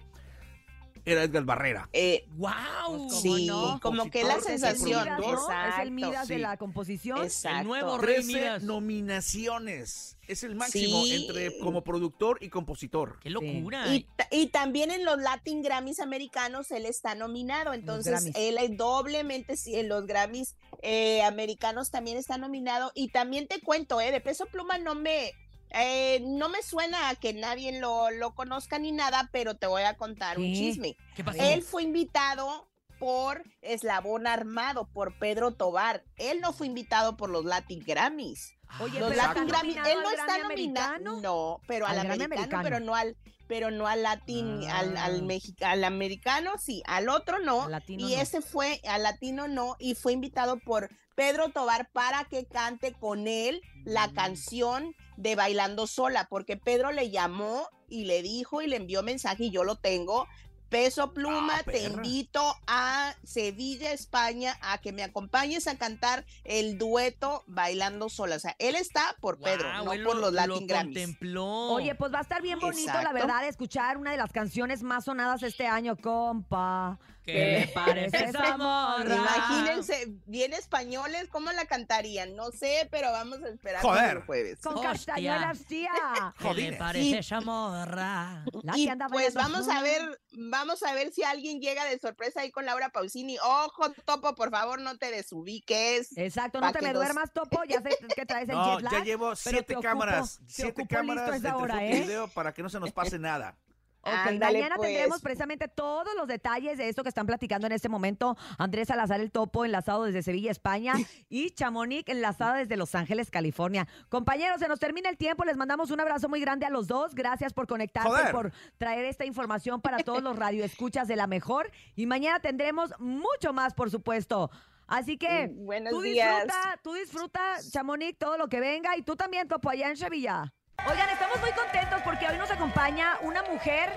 [1.05, 1.89] era Edgar Barrera.
[1.93, 3.09] Eh, ¡Wow!
[3.11, 3.47] sí,
[3.81, 5.03] como que la sensación.
[5.03, 5.51] Midas, ¿no?
[5.51, 7.23] Es el Midas de la composición.
[7.23, 7.59] Exacto.
[7.59, 8.63] El nuevo Rey 13 Midas.
[8.63, 10.17] nominaciones.
[10.27, 11.27] Es el máximo Sí.
[11.27, 13.19] entre como productor y compositor.
[13.19, 13.93] ¡Qué locura!
[13.93, 19.55] Y, y también en los Latin Grammys americanos él está nominado, entonces él es doblemente,
[19.55, 22.91] sí, en los Grammys eh, americanos también está nominado.
[22.95, 25.31] Y también te cuento, eh, de Peso Pluma no me,
[25.75, 29.83] eh, no me suena a que nadie lo, lo conozca ni nada, pero te voy
[29.83, 30.95] a contar un chisme.
[31.15, 31.37] ¿Qué pasó?
[31.41, 36.03] Él fue invitado por Eslabón Armado, por Pedro Tobar.
[36.15, 38.53] Él no fue invitado por los Latin Grammys.
[38.79, 40.45] Oye, Los Latin ¿está Grammy, nominado él no al está nominado.
[40.93, 41.21] americano?
[41.21, 42.63] No, pero al, Al americano, americano.
[42.63, 45.23] pero no al pero no al latín, al, al, Ah.
[45.23, 48.19] mexi- al americano sí, al otro no, Al latino y no.
[48.21, 53.27] ese fue, al latino no, y fue invitado por Pedro Tobar para que cante con
[53.27, 54.13] él la Mm.
[54.15, 59.45] canción de Bailando Sola, porque Pedro le llamó y le dijo y le envió mensaje
[59.45, 60.27] y yo lo tengo.
[60.67, 61.87] Peso Pluma, Ah, te perra.
[61.93, 68.35] invito a Sevilla, España, a que me acompañes a cantar el dueto Bailando Sola.
[68.35, 70.97] O sea, él está por Pedro, no él por lo- los lo Latin Grammys.
[70.97, 71.45] contempló.
[71.75, 75.05] Oye, pues va a estar bien bonito, la verdad, escuchar una de las canciones más
[75.05, 76.99] sonadas este año, compa.
[77.25, 79.15] ¿Qué le parece esa morra?
[79.15, 82.35] Imagínense, bien españoles, ¿cómo la cantarían?
[82.35, 84.17] No sé, pero vamos a esperar Joder.
[84.17, 84.59] el jueves.
[84.61, 84.91] Con Hostia.
[84.91, 85.89] castañuelas, tía.
[86.39, 88.45] ¿Qué le parece Y- esa morra?
[88.63, 90.01] La Y que anda pues vamos a ver,
[90.33, 93.37] vamos a ver si alguien llega de sorpresa ahí con Laura Pausini.
[93.39, 96.15] Ojo, Topo, por favor, no te desubiques.
[96.17, 97.63] Exacto, no te me duermas, Topo.
[97.65, 98.93] Ya sé que traes el No, jet lag.
[98.93, 102.01] ya llevo siete ocupo- cámaras, te siete cámaras de hora, ¿eh?
[102.01, 103.57] video para que no se nos pase nada.
[104.05, 104.89] Ok, Ándale, mañana pues.
[104.89, 108.37] tendremos precisamente todos los detalles de esto que están platicando en este momento.
[108.59, 110.93] Andrés Salazar el Topo, enlazado desde Sevilla, España,
[111.29, 113.87] y Chamonix, enlazada desde Los Ángeles, California.
[114.09, 115.43] Compañeros, se nos termina el tiempo.
[115.43, 117.15] Les mandamos un abrazo muy grande a los dos.
[117.15, 118.31] Gracias por conectarse, Joder.
[118.31, 121.71] por traer esta información para todos los radioescuchas de la mejor.
[121.95, 124.51] Y mañana tendremos mucho más, por supuesto.
[124.87, 126.43] Así que Mm, buenos tú días.
[126.43, 128.95] disfruta, tú disfruta, Chamonix, todo lo que venga.
[128.95, 130.53] Y tú también, Topo, allá en Sevilla.
[130.83, 133.89] Oigan, estamos muy contentos porque hoy nos acompaña una mujer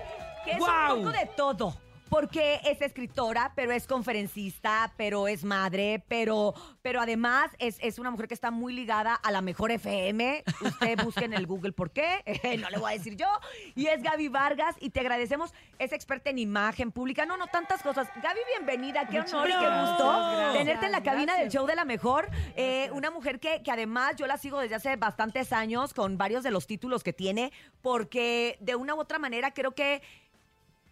[0.44, 1.74] que es un poco de todo.
[2.08, 8.10] Porque es escritora, pero es conferencista, pero es madre, pero, pero además es, es una
[8.10, 10.44] mujer que está muy ligada a la mejor FM.
[10.60, 12.22] Usted busque en el Google por qué,
[12.60, 13.28] no le voy a decir yo.
[13.74, 17.82] Y es Gaby Vargas y te agradecemos, es experta en imagen pública, no, no, tantas
[17.82, 18.08] cosas.
[18.22, 21.76] Gaby, bienvenida, qué honor y qué gusto gracias, tenerte en la cabina del show de
[21.76, 22.28] la mejor.
[22.56, 26.42] Eh, una mujer que, que además yo la sigo desde hace bastantes años con varios
[26.42, 30.02] de los títulos que tiene, porque de una u otra manera creo que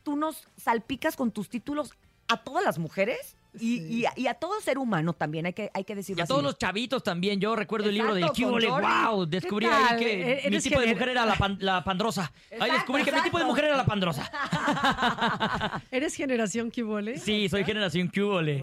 [0.07, 1.91] tú nos salpicas con tus títulos
[2.29, 5.71] a todas las mujeres y, y a, y a todo ser humano también, hay que,
[5.75, 6.29] hay que Y decirlo a así.
[6.33, 7.41] todos los chavitos también.
[7.41, 8.69] Yo recuerdo el libro del Cubole.
[8.69, 9.25] ¡Wow!
[9.25, 12.33] ¿Qué Descubrí ahí que E- mi eres tipo de mujer era la, pan- la pandrosa.
[12.61, 14.31] Ahí descubrí que mi tipo de mujer era la pandrosa.
[15.91, 17.19] ¿Eres generación Cubole?
[17.19, 18.63] Sí, soy generación Cubole.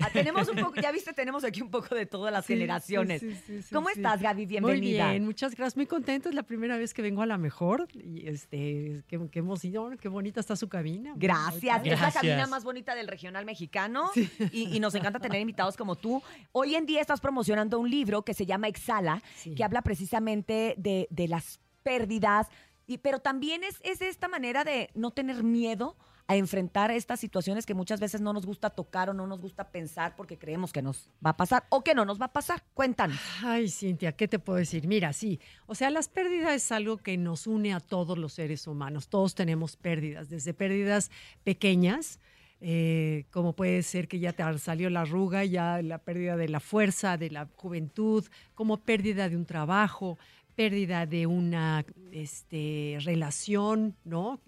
[0.00, 3.20] Ah, tenemos un poco, ya viste, tenemos aquí un poco de todas las Sí, generaciones.
[3.20, 3.94] sí, sí, sí, ¿Cómo sí.
[3.96, 4.42] estás, Gaby?
[4.46, 5.10] Muy Bienvenida.
[5.10, 5.76] bien, muchas gracias.
[5.76, 6.28] Muy contento.
[6.28, 7.88] Es la primera vez que vengo a la mejor.
[7.94, 11.12] Y este, qué, qué emoción, qué bonita está su cabina.
[11.16, 11.62] Gracias.
[11.62, 12.14] Es la Gracias.
[12.14, 14.10] cabina más bonita del regional mexicano
[14.52, 16.22] y, y nos encanta tener invitados como tú.
[16.52, 19.54] Hoy en día estás promocionando un libro que se llama Exhala, Sí.
[19.54, 22.48] que habla precisamente de, de las pérdidas,
[22.86, 25.96] y, pero también es, es esta manera de no tener miedo
[26.30, 29.70] a enfrentar estas situaciones que muchas veces no nos gusta tocar o no nos gusta
[29.70, 32.62] pensar porque creemos que nos va a pasar o que no nos va a pasar.
[32.74, 33.18] Cuéntanos.
[33.42, 34.86] Ay, Cintia, ¿qué te puedo decir?
[34.86, 38.66] Mira, sí, o sea, las pérdidas es algo que nos une a todos los seres
[38.66, 39.08] humanos.
[39.08, 41.10] Todos tenemos pérdidas, desde pérdidas
[41.44, 42.20] pequeñas,
[42.60, 46.60] eh, como puede ser que ya te salió la arruga, ya la pérdida de la
[46.60, 50.18] fuerza, de la juventud, como pérdida de un trabajo,
[50.56, 54.40] pérdida de una este, relación, ¿no?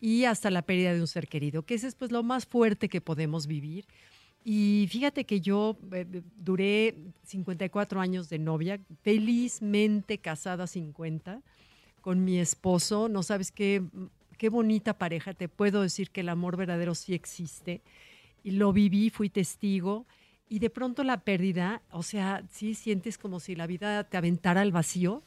[0.00, 2.88] Y hasta la pérdida de un ser querido, que ese es pues lo más fuerte
[2.88, 3.86] que podemos vivir.
[4.44, 11.40] Y fíjate que yo eh, eh, duré 54 años de novia, felizmente casada 50
[12.00, 13.08] con mi esposo.
[13.08, 13.84] No sabes qué,
[14.42, 15.34] qué bonita pareja.
[15.34, 17.80] Te puedo decir que el amor verdadero sí existe.
[18.42, 20.04] Y lo viví, fui testigo.
[20.48, 24.62] Y de pronto la pérdida, o sea, sí sientes como si la vida te aventara
[24.62, 25.22] al vacío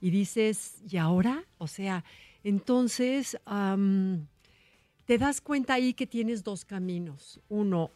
[0.00, 1.44] y dices, ¿y ahora?
[1.58, 2.02] O sea,
[2.42, 3.38] entonces
[5.04, 7.40] te das cuenta ahí que tienes dos caminos.
[7.48, 7.92] Uno,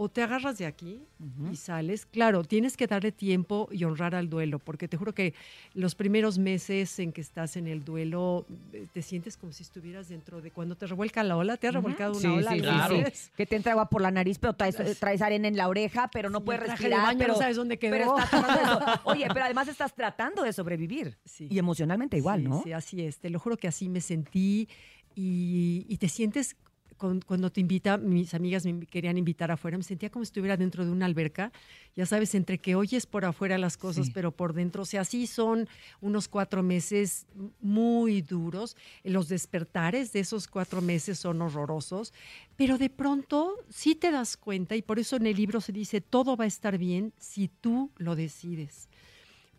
[0.00, 1.02] o te agarras de aquí
[1.50, 2.06] y sales.
[2.06, 5.34] Claro, tienes que darle tiempo y honrar al duelo, porque te juro que
[5.74, 10.08] los primeros meses en que estás en el duelo, eh, te sientes como si estuvieras
[10.08, 12.88] dentro de cuando te revuelca la ola, te ha revolcado una Sí, ola.
[12.88, 13.30] sí, sí.
[13.36, 16.30] Que te entra agua por la nariz, pero traes, traes arena en la oreja, pero
[16.30, 17.00] no Sí, puedes respirar.
[17.00, 17.90] de baño no pero, sabes dónde quedó.
[17.90, 18.78] pero eso.
[19.04, 21.18] Oye, pero además estás tratando de sobrevivir.
[21.40, 22.62] Y emocionalmente igual, Sí, ¿no?
[22.62, 23.18] Sí, así es.
[23.18, 24.68] Te lo juro que así me sentí
[25.16, 26.56] y, y te sientes
[26.98, 30.56] con- cuando te invita, mis amigas me querían invitar afuera, me sentía como si estuviera
[30.58, 31.52] dentro de una alberca,
[31.96, 34.12] ya sabes, entre que oyes por afuera las cosas, Sí.
[34.12, 35.68] pero por dentro, o sea, sí son
[36.02, 37.26] unos cuatro meses
[37.60, 42.12] muy duros, los despertares de esos cuatro meses son horrorosos,
[42.56, 46.00] pero de pronto sí te das cuenta, y por eso en el libro se dice,
[46.00, 48.88] todo va a estar bien si tú lo decides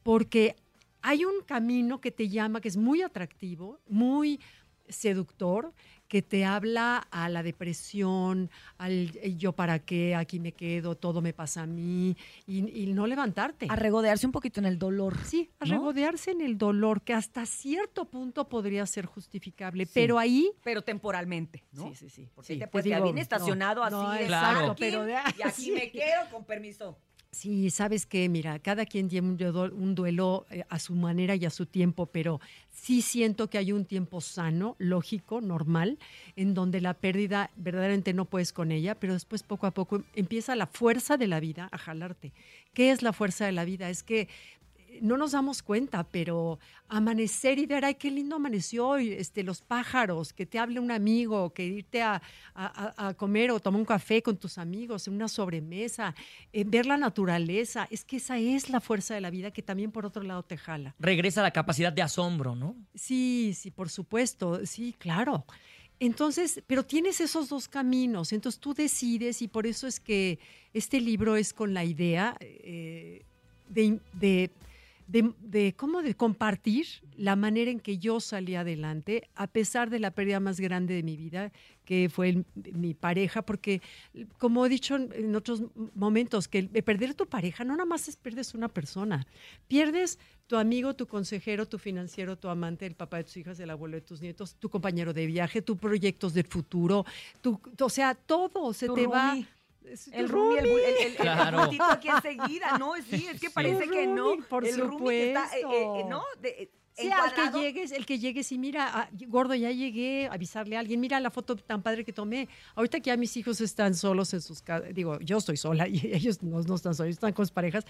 [0.04, 0.56] porque
[1.02, 4.39] hay un camino que te llama, que es muy atractivo, muy
[4.89, 5.73] seductor,
[6.08, 8.49] que te habla a la depresión,
[8.80, 13.06] al yo para qué, aquí me quedo, todo me pasa a mí, y, y no
[13.06, 13.67] levantarte.
[13.69, 15.15] A regodearse un poquito en el dolor.
[15.23, 15.71] Sí, a ¿no?
[15.73, 19.91] regodearse en el dolor, que hasta cierto punto podría ser justificable, Sí.
[19.93, 20.52] pero ahí...
[20.63, 21.89] Pero temporalmente, ¿no?
[21.89, 22.28] Sí, sí, sí.
[22.34, 23.95] Porque Sí, te te quedar digo, bien estacionado no, así.
[23.95, 25.71] no, de exacto, parking, pero de- y aquí sí.
[25.71, 26.97] me quedo con permiso.
[27.31, 31.51] Sí, sabes que, mira, cada quien tiene un duelo, eh, a su manera y a
[31.51, 35.99] su tiempo, pero sí siento que hay un tiempo sano, lógico, normal,
[36.35, 40.55] en donde la pérdida verdaderamente no puedes con ella, pero después poco a poco empieza
[40.55, 42.33] la fuerza de la vida a jalarte.
[42.73, 43.91] ¿Qué es la fuerza de la vida?
[43.91, 44.27] Es que
[45.02, 49.62] no nos damos cuenta, pero amanecer y ver, ay, qué lindo amaneció hoy, este, los
[49.62, 52.21] pájaros, que te hable un amigo, que irte a,
[52.54, 56.15] a- a- a comer o tomar un café con tus amigos, en una sobremesa,
[56.52, 59.91] eh, ver la naturaleza, es que esa es la fuerza de la vida que también
[59.91, 60.95] por otro lado te jala.
[60.99, 62.75] Regresa la capacidad de asombro, ¿no?
[62.95, 65.45] Sí, sí, por supuesto, sí, claro.
[66.02, 70.39] Entonces, pero tienes esos dos caminos, entonces tú decides y por eso es que
[70.73, 73.23] este libro es con la idea eh,
[73.67, 74.49] de, de,
[75.09, 76.85] de- de cómo de compartir
[77.17, 81.01] la manera en que yo salí adelante a pesar de la pérdida más grande de
[81.01, 81.51] mi vida,
[81.83, 83.81] que fue el- mi pareja, porque
[84.37, 85.63] como he dicho en, otros
[85.95, 89.25] momentos, que el- perder tu pareja no nada más es pierdes una persona,
[89.67, 93.71] pierdes tu amigo, tu consejero, tu financiero, tu amante, el papá de tus hijas, el
[93.71, 97.03] abuelo de tus nietos, tu compañero de viaje, tus proyectos del futuro,
[97.41, 99.35] tu, o sea, todo se Tu te va.
[99.85, 101.59] Es El roomie, el, el, el, el Claro.
[101.61, 102.93] bultito aquí enseguida, ¿no?
[103.09, 103.53] Sí, es que Sí.
[103.53, 104.35] parece El que no.
[104.49, 106.09] por el roomie que está, eh, eh, supuesto.
[106.09, 106.23] ¿no?
[106.41, 110.27] De- eh, Sí, al que llegues, el que llegues y mira, ah, gordo, ya llegué,
[110.29, 112.49] avisarle a alguien, mira la foto tan padre que tomé.
[112.75, 115.93] Ahorita que ya mis hijos están solos en sus casas, digo, yo estoy sola y
[116.13, 117.85] ellos no, no están solos, están con sus parejas.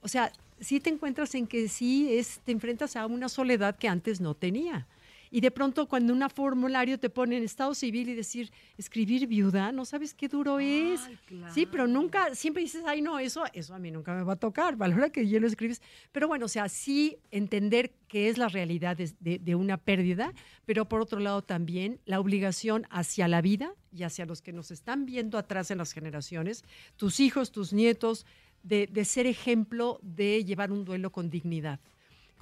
[0.00, 3.86] O sea, sí te encuentras en que sí es, te enfrentas a una soledad que
[3.86, 4.86] antes no tenía.
[5.36, 9.72] Y de pronto cuando un formulario te pone en estado civil y decir, escribir viuda,
[9.72, 11.00] no sabes qué duro es.
[11.52, 14.36] Sí, pero nunca, siempre dices, ay, no, eso, eso a mí nunca me va a
[14.36, 15.82] tocar, valora que ya lo escribes.
[16.12, 20.32] Pero bueno, o sea, sí entender qué es la realidad de, de- de una pérdida,
[20.66, 24.70] pero por otro lado también la obligación hacia la vida y hacia los que nos
[24.70, 26.62] están viendo atrás en las generaciones,
[26.96, 28.24] tus hijos, tus nietos,
[28.62, 31.80] de, de ser ejemplo de llevar un duelo con dignidad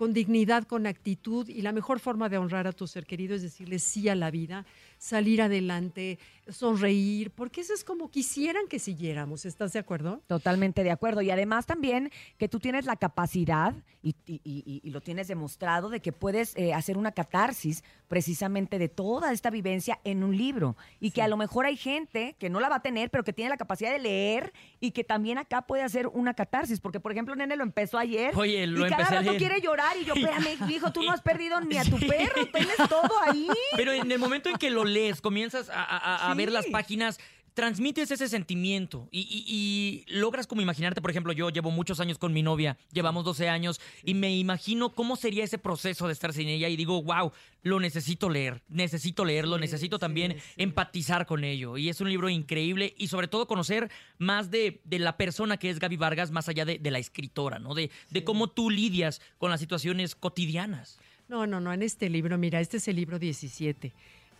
[0.02, 3.42] con dignidad, con actitud y la mejor forma de honrar a tu ser querido es
[3.42, 4.66] decirle sí a la vida,
[5.02, 10.22] salir adelante, sonreír, porque eso es como quisieran que siguiéramos, ¿estás de acuerdo?
[10.28, 11.22] Totalmente de acuerdo.
[11.22, 15.88] Y además también que tú tienes la capacidad, y, y- y- y lo tienes demostrado,
[15.88, 20.76] de que puedes eh, hacer una catarsis precisamente de toda esta vivencia en un libro.
[21.00, 23.32] Y que a lo mejor hay gente que no la va a tener, pero que
[23.32, 26.78] tiene la capacidad de leer y que también acá puede hacer una catarsis.
[26.80, 28.36] Porque, por ejemplo, Nene lo empezó ayer.
[28.36, 29.38] Oye, lo y cada rato leer.
[29.38, 29.96] quiere llorar.
[30.00, 33.48] Y yo, espérame, hijo, tú no has perdido ni a tu perro, tienes todo ahí.
[33.76, 36.38] Pero en el momento en que lo lees, comienzas a, a- a Sí.
[36.38, 37.18] ver las páginas,
[37.54, 42.16] transmites ese sentimiento y, y- y logras como imaginarte, por ejemplo, yo llevo muchos años
[42.16, 46.32] con mi novia, llevamos 12 años, y me imagino cómo sería ese proceso de estar
[46.32, 47.30] sin ella y digo, wow,
[47.62, 51.76] lo necesito leer, necesito leerlo, necesito también empatizar con ello.
[51.76, 55.68] Y es un libro increíble y sobre todo conocer más de, de la persona que
[55.68, 57.74] es Gaby Vargas, más allá de, de la escritora, ¿no?
[57.74, 60.98] De, de cómo tú lidias con las situaciones cotidianas.
[61.28, 63.92] No, no, no, en este libro, mira, este es el libro 17.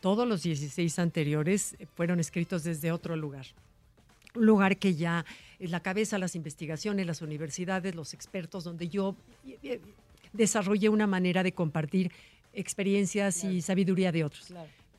[0.03, 3.47] Todos los 16 anteriores fueron escritos desde otro lugar.
[4.35, 5.25] Un lugar que ya
[5.61, 9.15] es la cabeza, las investigaciones, las universidades, los expertos, donde yo
[9.47, 9.81] eh, eh,
[10.33, 12.11] desarrollé una manera de compartir
[12.53, 14.53] experiencias y sabiduría de otros.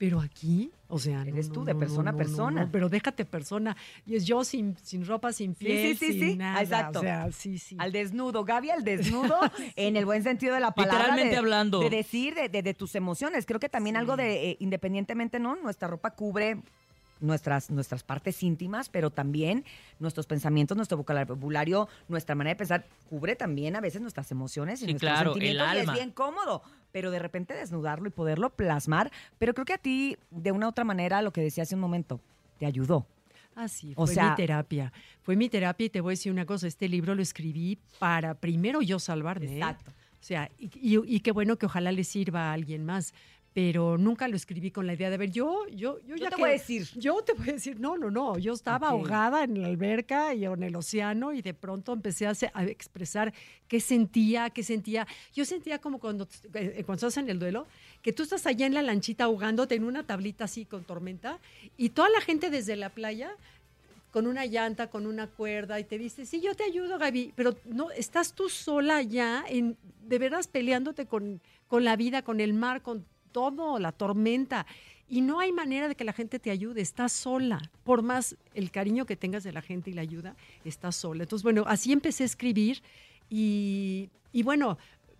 [0.03, 2.61] Pero aquí, o sea, no, Eres no, tú, de no, persona a no, persona.
[2.65, 3.77] no, pero déjate persona.
[4.05, 6.61] Y es yo sin, sin ropa, sin piel, sí, sí, sin sí, nada.
[6.61, 6.99] exacto.
[6.99, 7.77] O sea, sí, sí.
[7.79, 9.39] Al desnudo, Gaby al desnudo,
[9.77, 10.97] en el buen sentido de la palabra.
[10.97, 11.79] Literalmente de- hablando.
[11.79, 13.45] De decir, de, de- de tus emociones.
[13.45, 15.55] Creo que también algo de, eh, independientemente, ¿no?
[15.55, 16.57] Nuestra ropa cubre
[17.21, 19.63] nuestras, nuestras partes íntimas, pero también
[19.99, 24.85] nuestros pensamientos, nuestro vocabulario, nuestra manera de pensar, cubre también a veces nuestras emociones y
[24.85, 25.75] Sí, nuestros claro, el sentimientos.
[25.75, 26.61] y es bien cómodo,
[26.93, 29.11] pero de repente desnudarlo y poderlo plasmar.
[29.39, 31.81] Pero creo que a ti, de una u otra manera, lo que decía hace un
[31.81, 32.21] momento,
[32.59, 33.05] te ayudó.
[33.55, 34.93] Ah, sí, O fue sea- mi terapia.
[35.21, 38.35] Fue mi terapia y te voy a decir una cosa, este libro lo escribí para
[38.35, 39.47] primero yo salvarme.
[39.47, 39.57] ¿eh?
[39.57, 39.91] Exacto.
[39.91, 43.13] O sea, y, y- y qué bueno que ojalá le sirva a alguien más.
[43.53, 46.41] Pero nunca lo escribí con la idea de ver, yo, yo, yo, ya te que-
[46.41, 46.87] voy a decir.
[46.95, 48.37] Yo te voy a decir, no, no, no.
[48.39, 52.63] Yo estaba ahogada en la alberca y en el océano y de pronto empecé a
[52.65, 53.31] expresar
[53.67, 55.05] qué sentía, qué sentía.
[55.35, 57.67] Yo sentía como cuando, eh, cuando estás en el duelo,
[58.01, 61.39] que tú estás allá en la lanchita ahogándote en una tablita así con tormenta
[61.77, 63.35] y toda la gente desde la playa
[64.09, 67.55] con una llanta, con una cuerda, y te dice, sí, yo te ayudo, Gaby, pero
[67.65, 72.53] no, estás tú sola ya, en, de veras peleándote con, con la vida, con el
[72.53, 74.65] mar, con todo, la tormenta.
[75.09, 77.61] Y no hay manera de que la gente te ayude, estás sola.
[77.83, 81.23] Por más el cariño que tengas de la gente y la ayuda, estás sola.
[81.23, 82.81] Entonces, bueno, así empecé a escribir
[83.29, 84.77] y, y bueno,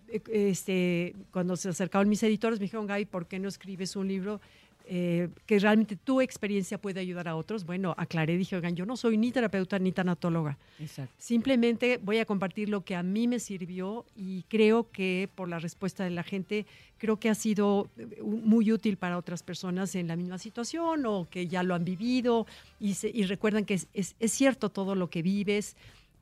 [0.07, 4.07] eh, este, cuando se acercaron mis editores me dijeron, Gaby, ¿por qué no escribes un
[4.07, 4.39] libro
[4.85, 7.65] eh, que realmente tu experiencia puede ayudar a otros?
[7.65, 10.57] Bueno, aclaré, dije, oigan, yo no soy ni terapeuta ni tanatóloga.
[10.79, 11.13] Exacto.
[11.17, 15.59] Simplemente voy a compartir lo que a mí me sirvió y creo que por la
[15.59, 16.65] respuesta de la gente,
[16.97, 21.27] creo que ha sido eh, muy útil para otras personas en la misma situación o
[21.29, 22.45] que ya lo han vivido
[22.79, 25.75] y, se- y recuerdan que es, es- es cierto todo lo que vives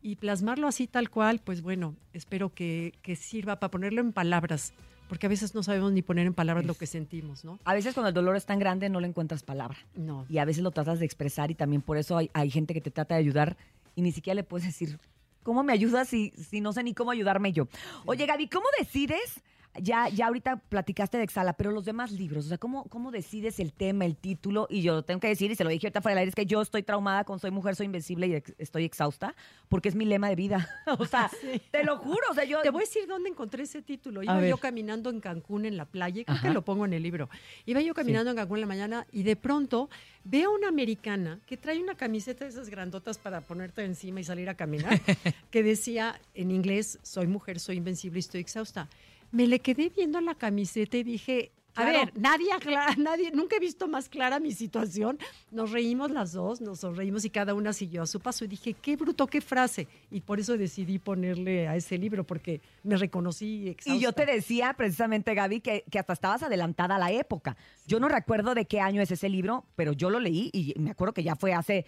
[0.04, 4.74] y plasmarlo así tal cual, pues bueno, espero que, que sirva para ponerlo en palabras,
[5.12, 7.60] porque a veces no sabemos ni poner en palabras lo que sentimos, ¿no?
[7.66, 9.78] A veces cuando el dolor es tan grande no le encuentras palabra.
[9.94, 10.26] No.
[10.30, 12.80] Y a veces lo tratas de expresar y también por eso hay, hay gente que
[12.80, 13.58] te trata de ayudar
[13.94, 15.00] y ni siquiera le puedes decir,
[15.44, 17.68] ¿cómo me ayudas si, si no sé ni cómo ayudarme yo?
[18.06, 19.42] Oye, Gaby, ¿cómo decides?
[19.80, 23.58] Ya, ya ahorita platicaste de Exhala, pero los demás libros, o sea, ¿cómo, ¿cómo decides
[23.62, 24.68] el tema, el título?
[24.70, 26.46] Y yo tengo que decir, y se lo dije ahorita fuera del aire, es que
[26.46, 29.34] yo estoy traumada con Soy Mujer, Soy Invencible y ex- estoy exhausta,
[29.70, 30.68] porque es mi lema de vida.
[31.00, 31.32] o sea,
[31.72, 32.62] te lo juro, o sea, yo...
[32.62, 34.22] Te voy a decir dónde encontré ese título.
[34.24, 36.48] Iba yo caminando en Cancún en la playa, y creo Ajá.
[36.50, 37.30] que lo pongo en el libro.
[37.66, 39.90] Iba yo caminando en Cancún en la mañana y de pronto
[40.26, 44.26] veo a una americana que trae una camiseta de esas grandotas para ponerte encima y
[44.26, 45.00] salir a caminar,
[45.50, 48.90] que decía en inglés, soy mujer, soy invencible y estoy exhausta.
[49.32, 52.00] Me le quedé viendo la camiseta y dije, a Claro.
[52.00, 55.18] ver, nadie, aclara- nadie, nunca he visto más clara mi situación.
[55.52, 58.44] Nos reímos las dos, nos sonreímos y cada una siguió a su paso.
[58.44, 59.88] Y dije, qué bruto, qué frase.
[60.12, 63.98] Y por eso decidí ponerle a ese libro, porque me reconocí exhausta.
[63.98, 67.56] Y yo te decía precisamente, Gaby, que, que hasta estabas adelantada a la época.
[67.88, 70.92] Yo no recuerdo de qué año es ese libro, pero yo lo leí y me
[70.92, 71.86] acuerdo que ya fue hace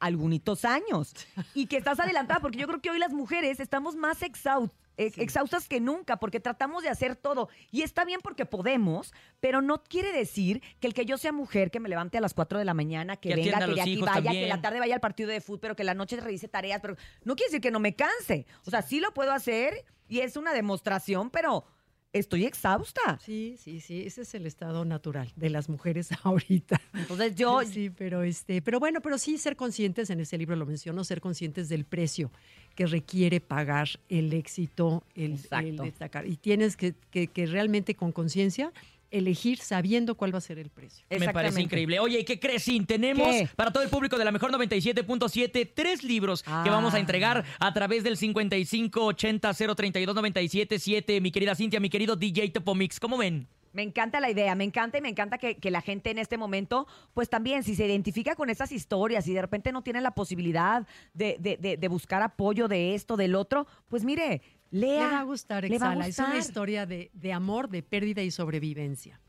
[0.00, 1.12] algunitos años.
[1.54, 4.79] Y que estás adelantada, porque yo creo que hoy las mujeres estamos más exhaustas.
[4.96, 7.48] Exhaustas que nunca porque tratamos de hacer todo.
[7.70, 11.70] Y está bien porque podemos, pero no quiere decir que el que yo sea mujer,
[11.70, 14.00] que me levante a las 4 de la mañana, que, Que venga, que de aquí
[14.00, 16.80] vaya, que la tarde vaya al partido de fútbol, pero que la noche revise tareas,
[16.80, 18.46] pero no quiere decir que no me canse.
[18.66, 21.64] O sea, sí lo puedo hacer y es una demostración, pero
[22.12, 23.18] estoy exhausta.
[23.24, 26.80] Sí, sí, sí, ese es el estado natural de las mujeres ahorita.
[26.94, 27.60] Entonces yo...
[27.70, 31.20] Sí, pero este, pero bueno, pero sí ser conscientes, en ese libro lo menciono, ser
[31.20, 32.30] conscientes del precio
[32.74, 35.36] que requiere pagar el éxito, el
[35.82, 36.26] destacar.
[36.26, 38.72] Y tienes que, que- que realmente con conciencia
[39.10, 41.04] elegir sabiendo cuál va a ser el precio.
[41.10, 41.98] Me parece increíble.
[42.00, 42.62] Oye, ¿y qué crees?
[42.62, 43.48] Sin tenemos ¿Qué?
[43.56, 46.64] para todo el público de la mejor 97.7 tres libros que Ah.
[46.66, 51.20] vamos a entregar a través del 5580 032 977.
[51.20, 53.48] Mi querida Cintia, mi querido DJ Topomix, ¿cómo ven?
[53.72, 56.36] Me encanta la idea, me encanta y me encanta que, que la gente en este
[56.36, 60.10] momento, pues también, si se identifica con estas historias y de repente no tiene la
[60.10, 65.04] posibilidad de, de- de- de buscar apoyo de esto, del otro, pues mire, lea.
[65.04, 66.08] Le va a gustar, le va a Exhala.
[66.08, 66.40] Es una gustar.
[66.48, 69.20] historia de, de amor, de pérdida y sobrevivencia.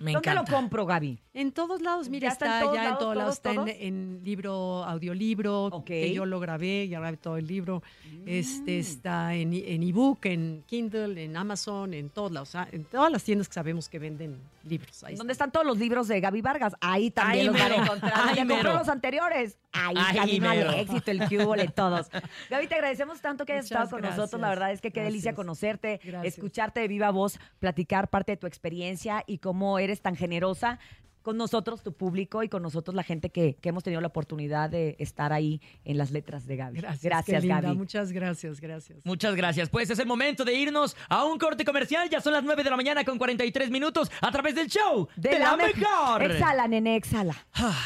[0.00, 0.50] Me ¿Dónde encanta.
[0.52, 1.18] lo compro, Gaby?
[1.34, 3.52] En todos lados, mira, ¿Ya está en está, todos ya lados, en todos lados, todos,
[3.54, 3.68] está todos?
[3.80, 7.82] en, en libro, audiolibro, que yo lo grabé, ya grabé todo el libro.
[8.26, 8.80] Este Mm.
[8.80, 13.46] está en, en ebook, en Kindle, en Amazon, en todos lados, en todas las tiendas
[13.48, 15.04] que sabemos que venden libros.
[15.04, 16.74] Ahí ¿Dónde están todos los libros de Gaby Vargas?
[16.80, 17.82] Ahí también Ahí los van a mero.
[17.84, 18.12] encontrar.
[18.16, 18.78] Ahí ya compró mero.
[18.78, 19.58] los anteriores.
[19.72, 20.70] Ahí, Ahí camino al mero.
[20.72, 22.08] éxito, el cubole, todos.
[22.50, 24.40] Gaby, te agradecemos tanto que hayas Muchas estado con nosotros.
[24.40, 26.34] La verdad es que qué delicia conocerte, Gracias.
[26.34, 30.78] escucharte de viva voz, platicar parte de tu experiencia y cómo eres tan generosa
[31.22, 34.70] con nosotros, tu público, y con nosotros, la gente que, que hemos tenido la oportunidad
[34.70, 36.80] de estar ahí en las letras de Gaby.
[36.80, 37.60] Gracias, qué linda.
[37.60, 37.76] Gaby.
[37.76, 39.04] Muchas gracias, gracias.
[39.04, 39.68] Muchas gracias.
[39.68, 42.08] Pues es el momento de irnos a un corte comercial.
[42.08, 45.38] Ya son las 9 de la mañana con 43 minutos a través del show De,
[45.38, 46.22] la, mejor.
[46.22, 47.36] Exhala, nene, exhala.
[47.54, 47.76] Ah.